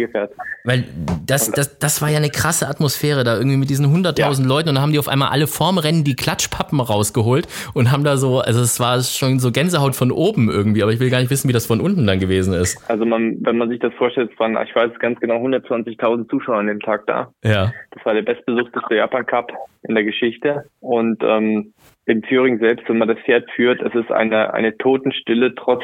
[0.64, 0.84] Weil
[1.26, 4.76] das, das, das war ja eine krasse Atmosphäre da irgendwie mit diesen 100.000 Leuten und
[4.76, 8.41] dann haben die auf einmal alle vorm Rennen die Klatschpappen rausgeholt und haben da so,
[8.41, 11.49] also es war schon so Gänsehaut von oben irgendwie, aber ich will gar nicht wissen,
[11.49, 12.78] wie das von unten dann gewesen ist.
[12.91, 16.57] Also man, wenn man sich das vorstellt, es waren, ich weiß ganz genau, 120.000 Zuschauer
[16.57, 17.32] an dem Tag da.
[17.45, 17.72] Ja.
[17.91, 20.64] Das war der bestbesuchteste Japan Cup in der Geschichte.
[20.80, 21.74] Und ähm,
[22.07, 25.82] in Thüringen selbst, wenn man das Pferd führt, es ist eine, eine Totenstille trotz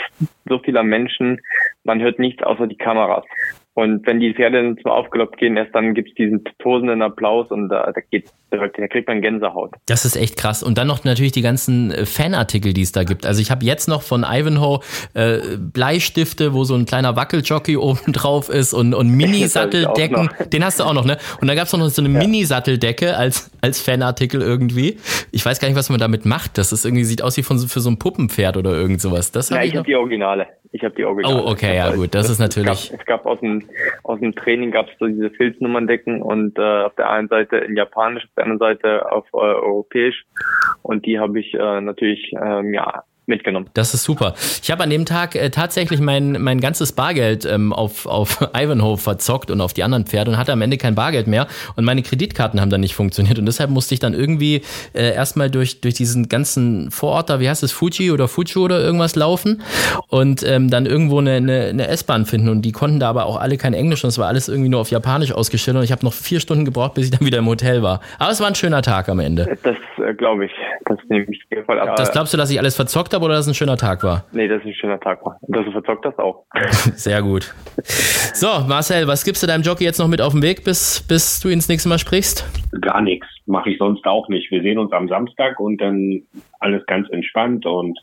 [0.49, 1.41] so vieler Menschen.
[1.85, 3.25] Man hört nichts außer die Kameras.
[3.75, 7.69] Und wenn die Pferde dann zum Aufgelobt gehen, erst dann gibt's diesen tosenden Applaus und
[7.69, 9.75] da, da geht, da kriegt man Gänsehaut.
[9.87, 10.63] Das ist echt krass.
[10.63, 13.27] Und dann noch natürlich die ganzen äh, Fanartikel, die es da gibt.
[13.27, 14.81] Also ich habe jetzt noch von Ivanhoe
[15.15, 20.31] äh, Bleistifte, wo so ein kleiner Wackeljockey oben drauf ist und, und Mini-Satteldecken.
[20.41, 21.19] Ich Den hast du auch noch, ne?
[21.41, 24.99] Und dann gab's noch so eine Mini-Satteldecke als, als Fanartikel irgendwie.
[25.33, 26.59] Ich weiß gar nicht, was man damit macht.
[26.59, 29.33] Das ist irgendwie, sieht aus wie von, für so ein Puppenpferd oder irgend sowas.
[29.33, 29.81] Das Ja, hab ich ich noch.
[29.81, 30.47] habe die Originale.
[30.75, 31.43] Ich habe die Originale.
[31.45, 32.15] Oh, okay, ja gut.
[32.15, 32.85] Das ist natürlich.
[32.85, 33.63] Es gab, es gab aus dem,
[34.05, 37.77] aus dem Training gab es so diese Filznummerndecken und äh, auf der einen Seite in
[37.77, 40.25] Japanisch, der anderen Seite auf äh, Europäisch.
[40.83, 43.69] Und die habe ich äh, natürlich ähm, ja mitgenommen.
[43.75, 44.35] Das ist super.
[44.63, 48.97] Ich habe an dem Tag äh, tatsächlich mein, mein ganzes Bargeld ähm, auf, auf Ivanhoe
[48.97, 51.47] verzockt und auf die anderen Pferde und hatte am Ende kein Bargeld mehr
[51.77, 54.63] und meine Kreditkarten haben dann nicht funktioniert und deshalb musste ich dann irgendwie
[54.95, 58.81] äh, erstmal durch, durch diesen ganzen Vorort da, wie heißt es, Fuji oder Fuju oder
[58.81, 59.63] irgendwas laufen
[60.09, 63.37] und ähm, dann irgendwo eine, eine, eine S-Bahn finden und die konnten da aber auch
[63.37, 66.05] alle kein Englisch und es war alles irgendwie nur auf Japanisch ausgestellt und ich habe
[66.05, 68.01] noch vier Stunden gebraucht, bis ich dann wieder im Hotel war.
[68.19, 69.57] Aber es war ein schöner Tag am Ende.
[69.63, 70.53] Das äh, glaube ich.
[70.87, 71.97] Das nehme ich Fall ab.
[71.97, 74.25] Das glaubst du, dass ich alles verzockt habe oder dass es ein schöner Tag war?
[74.33, 75.25] nee, das ist ein schöner Tag.
[75.25, 75.39] war.
[75.41, 76.45] Und das verzockt das auch.
[76.95, 77.55] Sehr gut.
[78.35, 81.41] So, Marcel, was gibst du deinem Jockey jetzt noch mit auf den Weg, bis, bis
[81.41, 82.47] du ihn das nächste Mal sprichst?
[82.81, 83.27] Gar nichts.
[83.47, 84.51] Mache ich sonst auch nicht.
[84.51, 86.23] Wir sehen uns am Samstag und dann
[86.61, 87.99] alles ganz entspannt und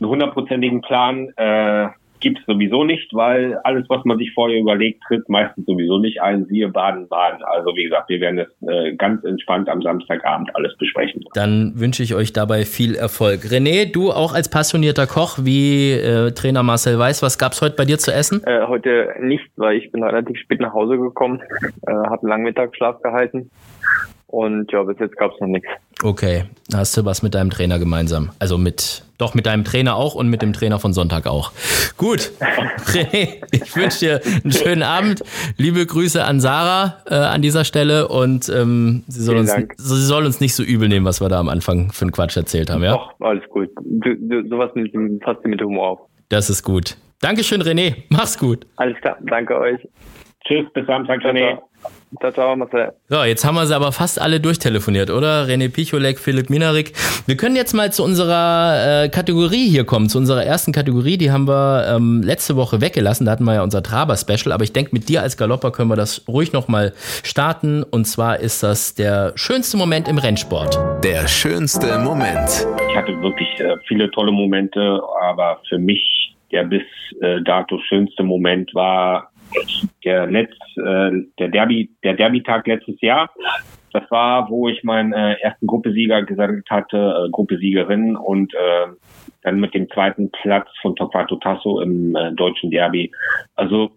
[0.00, 2.07] einen hundertprozentigen Plan äh, es
[2.48, 6.46] sowieso nicht, weil alles, was man sich vorher überlegt, tritt meistens sowieso nicht ein.
[6.46, 7.44] Siehe Baden-Baden.
[7.44, 11.24] Also wie gesagt, wir werden es äh, ganz entspannt am Samstagabend alles besprechen.
[11.34, 13.42] Dann wünsche ich euch dabei viel Erfolg.
[13.44, 17.84] René, du auch als passionierter Koch wie äh, Trainer Marcel Weiß, was gab's heute bei
[17.84, 18.42] dir zu essen?
[18.44, 21.40] Äh, heute nicht, weil ich bin relativ spät nach Hause gekommen,
[21.86, 23.50] äh, habe einen langen Mittagsschlaf gehalten.
[24.26, 25.68] Und ja, bis jetzt gab es noch nichts.
[26.02, 26.44] Okay,
[26.74, 28.30] hast du was mit deinem Trainer gemeinsam?
[28.38, 31.52] Also mit, doch mit deinem Trainer auch und mit dem Trainer von Sonntag auch.
[31.96, 32.30] Gut,
[32.86, 35.22] René, ich wünsche dir einen schönen Abend.
[35.56, 40.24] Liebe Grüße an Sarah äh, an dieser Stelle und ähm, sie, soll uns, sie soll
[40.24, 42.82] uns nicht so übel nehmen, was wir da am Anfang für einen Quatsch erzählt haben,
[42.82, 42.92] ja?
[42.92, 43.68] Doch, alles gut.
[43.82, 46.00] Du, du, sowas du mit Humor auf.
[46.28, 46.96] Das ist gut.
[47.20, 48.04] Dankeschön, René.
[48.10, 48.66] Mach's gut.
[48.76, 49.80] Alles klar, danke euch.
[50.46, 51.58] Tschüss, bis Samstag, Ciao, René.
[52.20, 52.32] Ciao.
[52.32, 52.92] Ciao, Marcel.
[53.08, 55.44] So, jetzt haben wir sie aber fast alle durchtelefoniert, oder?
[55.44, 56.92] René Picholek, Philipp Minarik.
[57.26, 61.18] Wir können jetzt mal zu unserer äh, Kategorie hier kommen, zu unserer ersten Kategorie.
[61.18, 63.26] Die haben wir ähm, letzte Woche weggelassen.
[63.26, 64.52] Da hatten wir ja unser Traber-Special.
[64.52, 66.92] Aber ich denke, mit dir als Galopper können wir das ruhig nochmal
[67.22, 67.82] starten.
[67.82, 70.78] Und zwar ist das der schönste Moment im Rennsport.
[71.04, 72.66] Der schönste Moment.
[72.90, 76.82] Ich hatte wirklich äh, viele tolle Momente, aber für mich der bis
[77.20, 79.30] äh, dato schönste Moment war
[80.04, 83.30] der letz, äh, der Derby, der Derby-Tag letztes Jahr.
[83.92, 88.86] Das war, wo ich meinen äh, ersten Gruppesieger gesammelt hatte, äh, Gruppesiegerin und äh,
[89.42, 93.10] dann mit dem zweiten Platz von Torquato Tasso im äh, deutschen Derby.
[93.56, 93.90] Also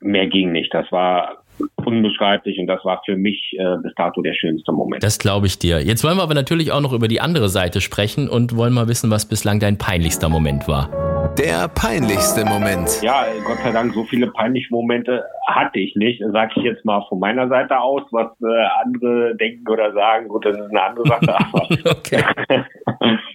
[0.00, 0.72] mehr ging nicht.
[0.74, 1.44] Das war
[1.76, 5.02] unbeschreiblich und das war für mich äh, bis dato der schönste Moment.
[5.02, 5.80] Das glaube ich dir.
[5.82, 8.88] Jetzt wollen wir aber natürlich auch noch über die andere Seite sprechen und wollen mal
[8.88, 11.07] wissen, was bislang dein peinlichster Moment war.
[11.36, 13.02] Der peinlichste Moment.
[13.02, 16.22] Ja, Gott sei Dank, so viele peinliche Momente hatte ich nicht.
[16.32, 20.28] Sag ich jetzt mal von meiner Seite aus, was äh, andere denken oder sagen.
[20.28, 21.36] Gut, das ist eine andere Sache.
[21.52, 21.68] Aber
[21.98, 22.24] Okay.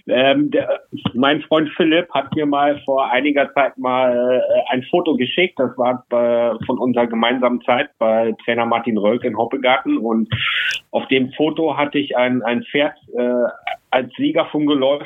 [0.06, 0.82] ähm, der,
[1.14, 5.58] mein Freund Philipp hat mir mal vor einiger Zeit mal äh, ein Foto geschickt.
[5.58, 9.96] Das war bei, von unserer gemeinsamen Zeit bei Trainer Martin Rölk in Hoppegarten.
[9.98, 10.28] Und
[10.90, 13.48] auf dem Foto hatte ich ein, ein Pferd äh,
[13.90, 15.02] als Sieger vom Geläuf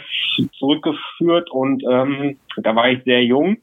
[0.59, 3.59] zurückgeführt und ähm, da war ich sehr jung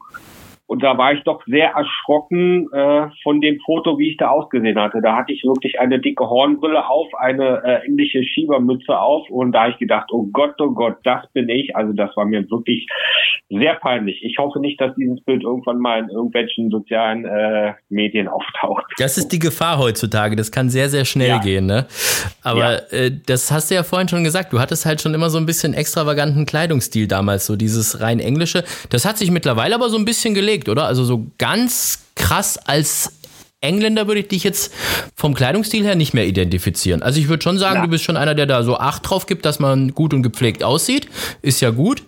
[0.66, 4.78] und da war ich doch sehr erschrocken äh, von dem Foto, wie ich da ausgesehen
[4.78, 5.00] hatte.
[5.00, 9.62] Da hatte ich wirklich eine dicke Hornbrille auf, eine äh, englische Schiebermütze auf und da
[9.62, 11.76] habe ich gedacht, oh Gott, oh Gott, das bin ich.
[11.76, 12.86] Also das war mir wirklich
[13.48, 14.24] sehr peinlich.
[14.24, 18.84] Ich hoffe nicht, dass dieses Bild irgendwann mal in irgendwelchen sozialen äh, Medien auftaucht.
[18.98, 20.34] Das ist die Gefahr heutzutage.
[20.34, 21.38] Das kann sehr, sehr schnell ja.
[21.38, 21.66] gehen.
[21.66, 21.86] Ne?
[22.42, 22.98] Aber ja.
[22.98, 24.52] äh, das hast du ja vorhin schon gesagt.
[24.52, 28.64] Du hattest halt schon immer so ein bisschen extravaganten Kleidungsstil damals, so dieses rein englische.
[28.90, 30.86] Das hat sich mittlerweile aber so ein bisschen gelegt überlegt, oder?
[30.86, 33.12] Also so ganz krass als
[33.60, 34.72] Engländer würde ich dich jetzt
[35.16, 37.02] vom Kleidungsstil her nicht mehr identifizieren.
[37.02, 37.82] Also ich würde schon sagen, ja.
[37.82, 40.62] du bist schon einer, der da so Acht drauf gibt, dass man gut und gepflegt
[40.62, 41.08] aussieht.
[41.42, 42.02] Ist ja gut.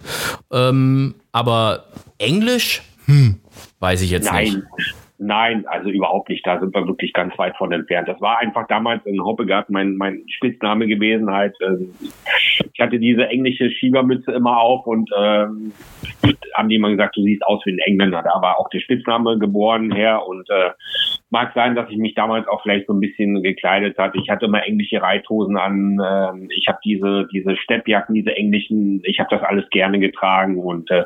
[0.52, 1.86] Ähm, aber
[2.18, 3.40] Englisch, hm,
[3.80, 4.44] weiß ich jetzt Nein.
[4.44, 4.94] nicht.
[5.20, 6.46] Nein, also überhaupt nicht.
[6.46, 8.06] Da sind wir wirklich ganz weit von entfernt.
[8.06, 11.28] Das war einfach damals in Hoppegarten mein, mein Spitzname gewesen.
[11.32, 11.92] Halt, ähm,
[12.72, 15.72] ich hatte diese englische Schiebermütze immer auf und ähm,
[16.54, 18.22] haben die immer gesagt, du siehst aus wie ein Engländer.
[18.22, 20.70] Da war auch der Spitzname geboren her und äh,
[21.30, 24.18] mag sein, dass ich mich damals auch vielleicht so ein bisschen gekleidet hatte.
[24.18, 25.98] Ich hatte immer englische Reithosen an.
[25.98, 29.02] Äh, ich habe diese diese Steppjacken, diese englischen.
[29.04, 31.02] Ich habe das alles gerne getragen und äh,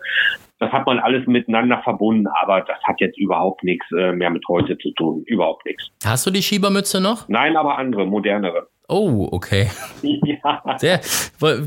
[0.62, 4.46] das hat man alles miteinander verbunden, aber das hat jetzt überhaupt nichts äh, mehr mit
[4.48, 5.24] heute zu tun.
[5.26, 5.90] Überhaupt nichts.
[6.04, 7.28] Hast du die Schiebermütze noch?
[7.28, 8.68] Nein, aber andere, modernere.
[8.92, 9.70] Oh, okay.
[10.44, 10.76] Ja.
[10.78, 11.00] Sehr,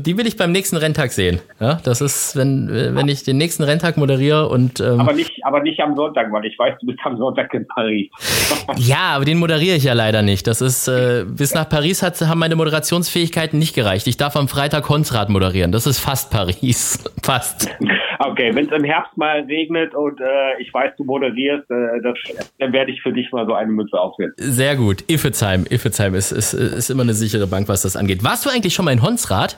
[0.00, 1.40] die will ich beim nächsten Renntag sehen.
[1.60, 4.80] Ja, das ist, wenn, wenn ich den nächsten Renntag moderiere und.
[4.80, 7.66] Ähm aber, nicht, aber nicht am Sonntag, weil ich weiß, du bist am Sonntag in
[7.66, 8.10] Paris.
[8.76, 10.46] ja, aber den moderiere ich ja leider nicht.
[10.46, 14.06] Das ist, äh, bis nach Paris hat, haben meine Moderationsfähigkeiten nicht gereicht.
[14.06, 15.72] Ich darf am Freitag Honsrad moderieren.
[15.72, 17.02] Das ist fast Paris.
[17.22, 17.70] fast.
[18.18, 22.18] Okay, wenn es im Herbst mal regnet und äh, ich weiß, du moderierst, äh, das,
[22.58, 24.34] dann werde ich für dich mal so eine Mütze aufsetzen.
[24.38, 25.04] Sehr gut.
[25.08, 25.64] Iffezheim.
[25.68, 28.22] Iffezheim ist, ist, ist immer eine sichere Bank, was das angeht.
[28.22, 29.56] Warst du eigentlich schon mal in Honsrad?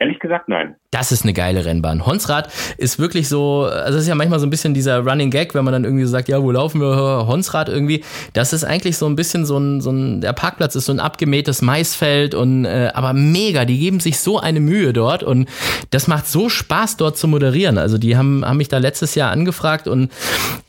[0.00, 0.76] Ehrlich gesagt, nein.
[0.92, 2.06] Das ist eine geile Rennbahn.
[2.06, 5.54] Honsrad ist wirklich so, also es ist ja manchmal so ein bisschen dieser Running Gag,
[5.54, 7.26] wenn man dann irgendwie so sagt, ja, wo laufen wir?
[7.26, 8.04] Honsrad irgendwie.
[8.32, 11.00] Das ist eigentlich so ein bisschen so ein, so ein der Parkplatz ist so ein
[11.00, 15.48] abgemähtes Maisfeld und äh, aber mega, die geben sich so eine Mühe dort und
[15.90, 17.76] das macht so Spaß dort zu moderieren.
[17.76, 20.12] Also die haben, haben mich da letztes Jahr angefragt und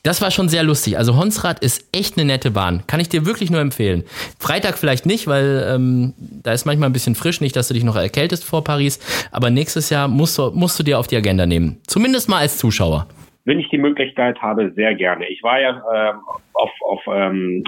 [0.02, 0.98] das war schon sehr lustig.
[0.98, 2.84] Also Honsrad ist echt eine nette Bahn.
[2.88, 4.04] Kann ich dir wirklich nur empfehlen.
[4.40, 7.84] Freitag vielleicht nicht, weil ähm, da ist manchmal ein bisschen frisch, nicht, dass du dich
[7.84, 9.00] noch erkältest vor Paris.
[9.32, 11.80] Aber nächstes Jahr musst du, musst du dir auf die Agenda nehmen.
[11.88, 13.08] Zumindest mal als Zuschauer.
[13.46, 15.28] Wenn ich die Möglichkeit habe, sehr gerne.
[15.28, 16.14] Ich war ja äh,
[16.54, 17.64] auf, auf ähm,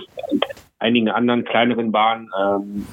[0.82, 2.88] einigen anderen kleineren Bahnen ähm,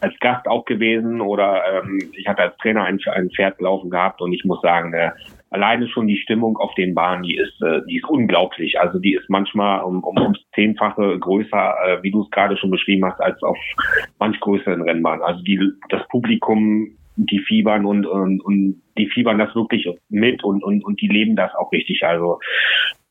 [0.00, 4.20] als Gast auch gewesen oder ähm, ich hatte als Trainer ein, ein Pferd laufen gehabt
[4.20, 5.10] und ich muss sagen, äh,
[5.52, 8.80] alleine schon die Stimmung auf den Bahnen, die ist, äh, die ist unglaublich.
[8.80, 12.70] Also die ist manchmal um, um ums Zehnfache größer, äh, wie du es gerade schon
[12.70, 13.58] beschrieben hast, als auf
[14.18, 15.22] manch größeren Rennbahnen.
[15.22, 20.64] Also die, das Publikum, die fiebern und, und, und die fiebern das wirklich mit und,
[20.64, 22.02] und, und die leben das auch richtig.
[22.02, 22.38] Also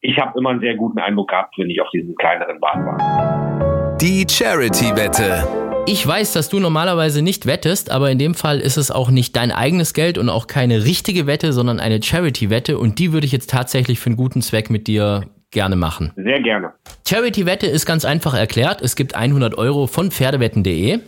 [0.02, 3.98] ich habe immer einen sehr guten Eindruck gehabt, wenn ich auf diesen kleineren Bahnen war.
[4.02, 5.71] Die Charity-Wette.
[5.88, 9.36] Ich weiß, dass du normalerweise nicht wettest, aber in dem Fall ist es auch nicht
[9.36, 13.32] dein eigenes Geld und auch keine richtige Wette, sondern eine Charity-Wette und die würde ich
[13.32, 16.14] jetzt tatsächlich für einen guten Zweck mit dir gerne machen.
[16.16, 16.72] Sehr gerne.
[17.08, 18.82] Charity-Wette ist ganz einfach erklärt.
[18.82, 21.00] Es gibt 100 Euro von Pferdewetten.de.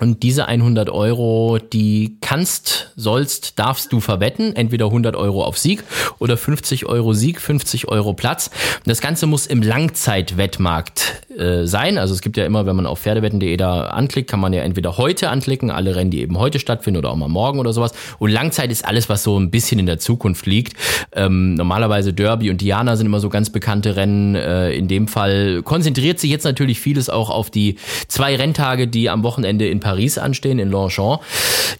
[0.00, 4.56] Und diese 100 Euro, die kannst, sollst, darfst du verwetten.
[4.56, 5.84] Entweder 100 Euro auf Sieg
[6.18, 8.50] oder 50 Euro Sieg, 50 Euro Platz.
[8.78, 11.98] Und das Ganze muss im Langzeitwettmarkt äh, sein.
[11.98, 14.96] Also es gibt ja immer, wenn man auf Pferdewetten.de da anklickt, kann man ja entweder
[14.96, 17.92] heute anklicken, alle Rennen, die eben heute stattfinden oder auch mal morgen oder sowas.
[18.18, 20.76] Und Langzeit ist alles, was so ein bisschen in der Zukunft liegt.
[21.12, 24.34] Ähm, normalerweise Derby und Diana sind immer so ganz bekannte Rennen.
[24.34, 27.76] Äh, in dem Fall konzentriert sich jetzt natürlich vieles auch auf die
[28.08, 31.22] zwei Renntage, die am Wochenende in Paris anstehen, in Longchamp.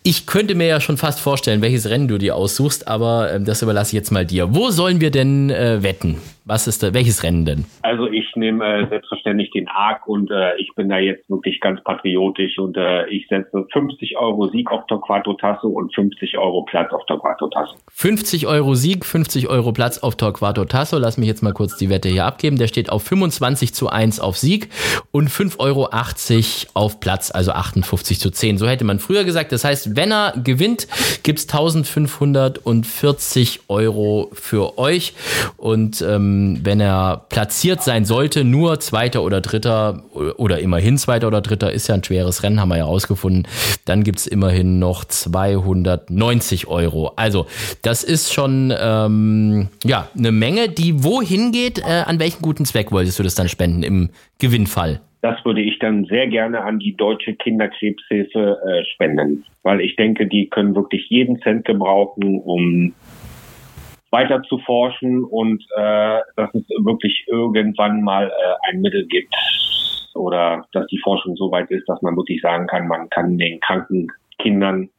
[0.02, 3.62] Ich könnte mir ja schon fast vorstellen, welches Rennen du dir aussuchst, aber äh, das
[3.62, 4.54] überlasse ich jetzt mal dir.
[4.54, 6.16] Wo sollen wir denn äh, wetten?
[6.44, 7.66] Was ist da, welches Rennen denn?
[7.82, 11.80] Also ich nehme äh, selbstverständlich den ARC und äh, ich bin da jetzt wirklich ganz
[11.84, 16.92] patriotisch und äh, ich setze 50 Euro Sieg auf Torquato Tasso und 50 Euro Platz
[16.92, 17.76] auf Torquato Tasso.
[17.92, 20.98] 50 Euro Sieg, 50 Euro Platz auf Torquato Tasso.
[20.98, 22.58] Lass mich jetzt mal kurz die Wette hier abgeben.
[22.58, 24.68] Der steht auf 25 zu 1 auf Sieg
[25.12, 25.88] und 5,80 Euro
[26.74, 28.58] auf Platz, also 58 zu 10.
[28.58, 29.52] So hätte man früher gesagt.
[29.52, 30.88] Das heißt, wenn er gewinnt,
[31.22, 35.14] gibt's 1540 Euro für euch
[35.56, 40.02] und ähm, ähm, wenn er platziert sein sollte, nur Zweiter oder Dritter
[40.36, 43.46] oder immerhin Zweiter oder Dritter, ist ja ein schweres Rennen, haben wir ja rausgefunden,
[43.84, 47.12] dann gibt es immerhin noch 290 Euro.
[47.16, 47.46] Also
[47.82, 51.78] das ist schon ähm, ja eine Menge, die wohin geht.
[51.78, 55.00] Äh, an welchen guten Zweck wolltest du das dann spenden im Gewinnfall?
[55.22, 60.26] Das würde ich dann sehr gerne an die Deutsche Kinderkrebshilfe äh, spenden, weil ich denke,
[60.26, 62.92] die können wirklich jeden Cent gebrauchen, um
[64.12, 69.34] weiter zu forschen und äh, dass es wirklich irgendwann mal äh, ein Mittel gibt
[70.14, 73.58] oder dass die Forschung so weit ist, dass man wirklich sagen kann, man kann den
[73.60, 74.08] kranken
[74.38, 74.90] Kindern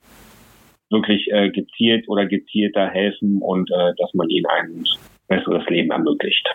[0.90, 4.84] wirklich äh, gezielt oder gezielter helfen und äh, dass man ihnen ein
[5.28, 6.46] besseres Leben ermöglicht.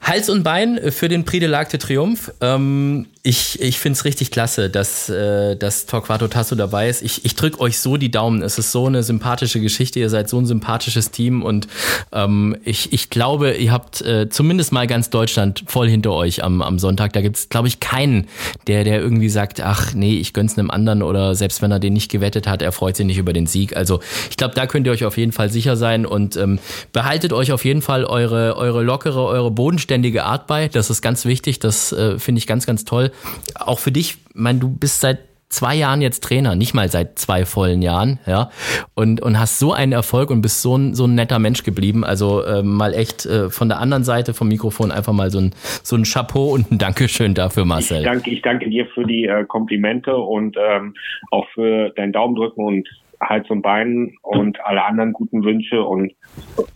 [0.00, 2.32] Hals und Bein für den Prix de l'Arc de Triomphe.
[2.40, 7.02] Ähm, ich ich finde es richtig klasse, dass, äh, dass Torquato Tasso dabei ist.
[7.02, 8.42] Ich, ich drücke euch so die Daumen.
[8.42, 10.00] Es ist so eine sympathische Geschichte.
[10.00, 11.68] Ihr seid so ein sympathisches Team und
[12.12, 16.62] ähm, ich, ich glaube, ihr habt äh, zumindest mal ganz Deutschland voll hinter euch am,
[16.62, 17.12] am Sonntag.
[17.12, 18.26] Da gibt es, glaube ich, keinen,
[18.66, 21.92] der, der irgendwie sagt, ach nee, ich gönn's einem anderen oder selbst wenn er den
[21.92, 23.76] nicht gewettet hat, er freut sich nicht über den Sieg.
[23.76, 26.58] Also ich glaube, da könnt ihr euch auf jeden Fall sicher sein und ähm,
[26.92, 30.68] behaltet euch auf jeden Fall eure, eure lockere, eure bodenständige Art bei.
[30.68, 31.58] Das ist ganz wichtig.
[31.58, 33.10] Das äh, finde ich ganz, ganz toll.
[33.54, 35.18] Auch für dich, ich meine, du bist seit
[35.50, 38.50] zwei Jahren jetzt Trainer, nicht mal seit zwei vollen Jahren, ja,
[38.94, 42.04] und, und hast so einen Erfolg und bist so ein, so ein netter Mensch geblieben.
[42.04, 45.52] Also äh, mal echt äh, von der anderen Seite vom Mikrofon einfach mal so ein,
[45.82, 47.98] so ein Chapeau und ein Dankeschön dafür, Marcel.
[47.98, 50.94] Ich danke, ich danke dir für die äh, Komplimente und ähm,
[51.32, 52.88] auch für dein Daumendrücken und
[53.20, 56.12] Hals und Bein und alle anderen guten Wünsche und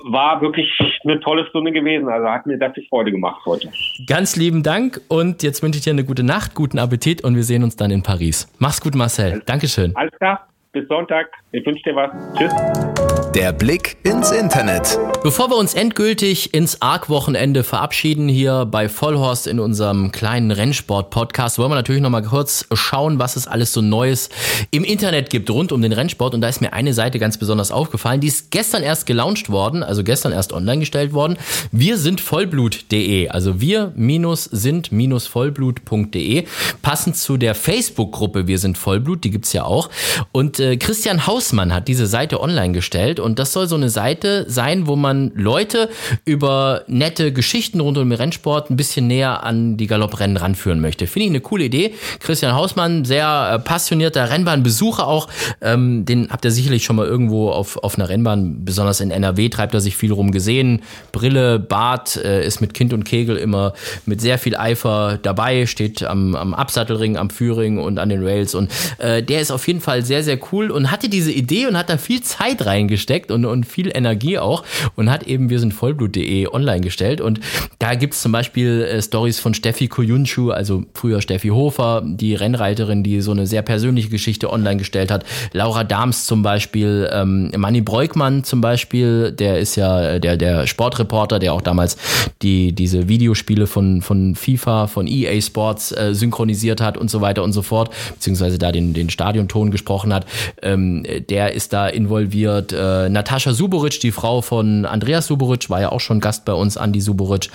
[0.05, 0.69] war wirklich
[1.05, 2.09] eine tolle Stunde gewesen.
[2.09, 3.71] Also hat mir das Freude gemacht heute.
[4.07, 7.45] Ganz lieben Dank und jetzt wünsche ich dir eine gute Nacht, guten Appetit und wir
[7.45, 8.53] sehen uns dann in Paris.
[8.59, 9.43] Mach's gut, Marcel.
[9.47, 9.93] Dankeschön.
[9.95, 10.47] Alles klar.
[10.73, 11.31] Bis Sonntag.
[11.53, 12.11] Ich wünsche dir was.
[12.37, 13.14] Tschüss.
[13.35, 14.97] Der Blick ins Internet.
[15.24, 21.70] Bevor wir uns endgültig ins Arc-Wochenende verabschieden hier bei Vollhorst in unserem kleinen Rennsport-Podcast, wollen
[21.70, 24.28] wir natürlich noch mal kurz schauen, was es alles so Neues
[24.70, 26.35] im Internet gibt rund um den Rennsport.
[26.35, 28.20] Und da ist mir eine Seite ganz besonders aufgefallen.
[28.20, 31.37] Die ist gestern erst gelauncht worden, also gestern erst online gestellt worden.
[31.72, 36.45] Wir sind Vollblut.de, also wir sind vollblut.de,
[36.82, 39.91] passend zu der Facebook-Gruppe Wir sind Vollblut, die gibt's ja auch.
[40.30, 44.45] Und äh, Christian Hausmann hat diese Seite online gestellt und das soll so eine Seite
[44.49, 45.89] sein, wo man Leute
[46.25, 51.07] über nette Geschichten rund um den Rennsport ein bisschen näher an die Galopprennen ranführen möchte.
[51.07, 51.95] Finde ich eine coole Idee.
[52.20, 55.29] Christian Hausmann, sehr äh, passionierter Rennbahnbesucher auch.
[55.61, 59.49] Ähm, den habt ihr sicherlich schon mal irgendwo auf, auf einer Rennbahn, besonders in NRW
[59.49, 60.83] treibt er sich viel rum gesehen.
[61.12, 63.72] Brille, Bart, äh, ist mit Kind und Kegel immer
[64.07, 68.55] mit sehr viel Eifer dabei, steht am, am Absattelring, am Führing und an den Rails
[68.55, 71.79] und äh, der ist auf jeden Fall sehr, sehr cool und hatte diese Idee und
[71.79, 74.65] hat da viel Zeit reingesteckt und, und viel Energie auch
[74.97, 77.41] und hat eben wir sind vollblut.de online gestellt und
[77.79, 83.03] da gibt's zum Beispiel äh, Stories von Steffi Koyunschu, also früher Steffi Hofer, die Rennreiterin,
[83.03, 85.25] die so eine sehr persönliche Geschichte online gestellt hat.
[85.53, 91.39] Laura Dahms zum Beispiel, ähm, Manny Breukmann zum Beispiel, der ist ja der, der Sportreporter,
[91.39, 91.97] der auch damals
[92.43, 97.43] die, diese Videospiele von, von FIFA, von EA Sports äh, synchronisiert hat und so weiter
[97.43, 100.27] und so fort, beziehungsweise da den, den Stadionton gesprochen hat.
[100.62, 102.73] Ähm, der ist da involviert.
[102.73, 106.77] Äh, Natascha Suboric, die Frau von Andreas Suboric, war ja auch schon Gast bei uns,
[106.77, 107.51] Andi Suboric,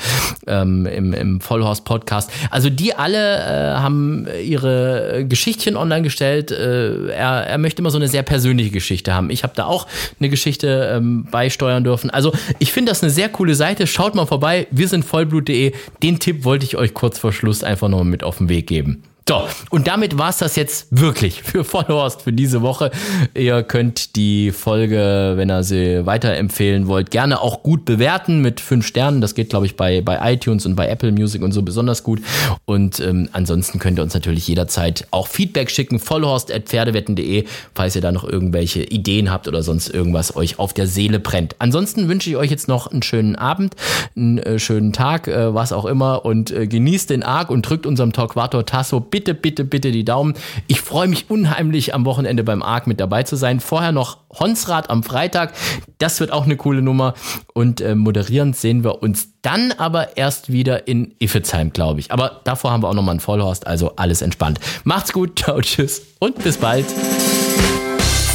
[0.47, 2.31] ähm, im, im Vollhorst-Podcast.
[2.49, 6.51] Also die alle äh, haben ihre Geschichtchen online gestellt.
[6.51, 9.29] Äh, er, er möchte immer so eine sehr persönliche Geschichte haben.
[9.29, 9.87] Ich habe da auch
[10.19, 12.09] eine Geschichte ähm, beisteuern dürfen.
[12.09, 13.87] Also ich finde das eine sehr coole Seite.
[13.87, 14.67] Schaut mal vorbei.
[14.71, 15.73] Wir sind vollblut.de.
[16.03, 19.03] Den Tipp wollte ich euch kurz vor Schluss einfach noch mit auf den Weg geben.
[19.29, 22.89] So, und damit war's das jetzt wirklich für Vollhorst für diese Woche.
[23.35, 28.87] Ihr könnt die Folge, wenn ihr sie weiterempfehlen wollt, gerne auch gut bewerten mit fünf
[28.87, 29.21] Sternen.
[29.21, 32.23] Das geht, glaube ich, bei, bei iTunes und bei Apple Music und so besonders gut.
[32.65, 38.11] Und ähm, ansonsten könnt ihr uns natürlich jederzeit auch Feedback schicken, vollhorst.pferdewetten.de, falls ihr da
[38.11, 41.55] noch irgendwelche Ideen habt oder sonst irgendwas euch auf der Seele brennt.
[41.59, 43.75] Ansonsten wünsche ich euch jetzt noch einen schönen Abend,
[44.15, 47.85] einen äh, schönen Tag, äh, was auch immer und äh, genießt den Arc und drückt
[47.85, 50.33] unserem Torquator Tasso bitte bitte, bitte, bitte die Daumen.
[50.67, 53.59] Ich freue mich unheimlich am Wochenende beim ARC mit dabei zu sein.
[53.59, 55.53] Vorher noch Honsrad am Freitag.
[55.97, 57.15] Das wird auch eine coole Nummer.
[57.53, 62.13] Und äh, moderierend sehen wir uns dann aber erst wieder in Iffezheim, glaube ich.
[62.13, 64.61] Aber davor haben wir auch nochmal einen Vollhorst, also alles entspannt.
[64.85, 66.85] Macht's gut, ciao, tschüss und bis bald.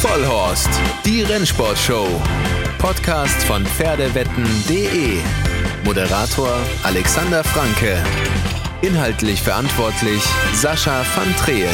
[0.01, 0.69] Vollhorst,
[1.03, 2.05] die Rennsportshow.
[2.77, 5.17] Podcast von Pferdewetten.de.
[5.83, 8.03] Moderator Alexander Franke.
[8.85, 10.21] Inhaltlich verantwortlich
[10.53, 11.67] Sascha van Treel.